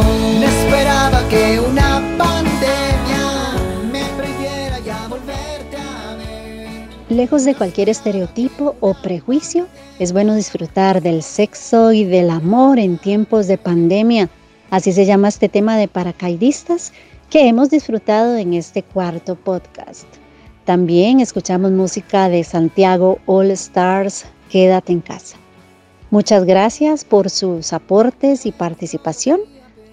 Amor. 0.00 0.40
No 0.40 0.46
esperaba 0.46 1.28
que 1.28 1.60
una 1.60 2.02
pandemia 2.18 3.54
me 3.92 4.04
prohibiera 4.16 4.78
ya 4.80 5.06
volverte 5.08 5.76
a 5.76 6.16
ver. 6.16 6.68
Lejos 7.08 7.44
de 7.44 7.54
cualquier 7.54 7.88
estereotipo 7.88 8.76
o 8.80 8.94
prejuicio, 8.94 9.66
es 9.98 10.12
bueno 10.12 10.34
disfrutar 10.34 11.00
del 11.02 11.22
sexo 11.22 11.92
y 11.92 12.04
del 12.04 12.30
amor 12.30 12.78
en 12.78 12.98
tiempos 12.98 13.46
de 13.46 13.58
pandemia. 13.58 14.28
Así 14.70 14.92
se 14.92 15.06
llama 15.06 15.28
este 15.28 15.48
tema 15.48 15.76
de 15.76 15.86
paracaidistas 15.86 16.92
que 17.30 17.46
hemos 17.46 17.70
disfrutado 17.70 18.36
en 18.36 18.54
este 18.54 18.82
cuarto 18.82 19.36
podcast. 19.36 20.06
También 20.64 21.20
escuchamos 21.20 21.70
música 21.70 22.28
de 22.28 22.42
Santiago 22.42 23.18
All 23.26 23.50
Stars, 23.52 24.24
Quédate 24.50 24.92
en 24.92 25.00
casa. 25.00 25.36
Muchas 26.10 26.44
gracias 26.44 27.04
por 27.04 27.28
sus 27.28 27.72
aportes 27.72 28.46
y 28.46 28.52
participación 28.52 29.40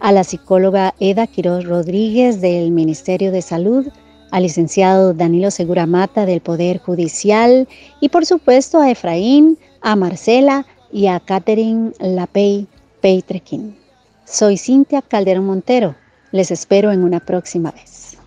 a 0.02 0.12
la 0.12 0.24
psicóloga 0.24 0.96
Eda 1.00 1.28
Quiroz 1.28 1.64
Rodríguez 1.66 2.42
del 2.42 2.72
Ministerio 2.72 3.32
de 3.32 3.42
Salud, 3.42 3.88
al 4.32 4.44
licenciado 4.44 5.14
Danilo 5.14 5.52
Segura 5.52 5.86
Mata 5.86 6.26
del 6.26 6.42
Poder 6.42 6.80
Judicial 6.80 7.68
y 8.00 8.10
por 8.10 8.26
supuesto 8.26 8.80
a 8.80 8.90
Efraín, 8.90 9.58
a 9.82 9.96
Marcela 9.96 10.66
y 10.92 11.08
a 11.08 11.20
Catherine 11.20 11.92
Lapey 12.00 12.68
Peitrequín. 13.02 13.78
Soy 14.26 14.58
Cintia 14.58 15.02
Calderón 15.02 15.46
Montero. 15.46 15.96
Les 16.32 16.50
espero 16.50 16.92
en 16.92 17.04
una 17.04 17.20
próxima 17.20 17.72
vez. 17.72 18.18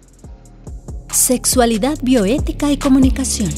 Sexualidad, 1.10 1.98
bioética 2.02 2.70
y 2.70 2.76
comunicación 2.76 3.50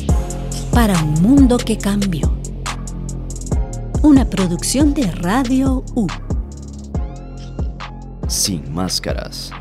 para 0.73 0.95
un 1.03 1.15
mundo 1.23 1.59
que 1.59 1.77
cambió 1.79 2.33
una 4.03 4.25
producción 4.25 4.95
de 4.95 5.11
Radio 5.11 5.85
U. 5.97 6.07
Sin 8.29 8.75
máscaras. 8.75 9.53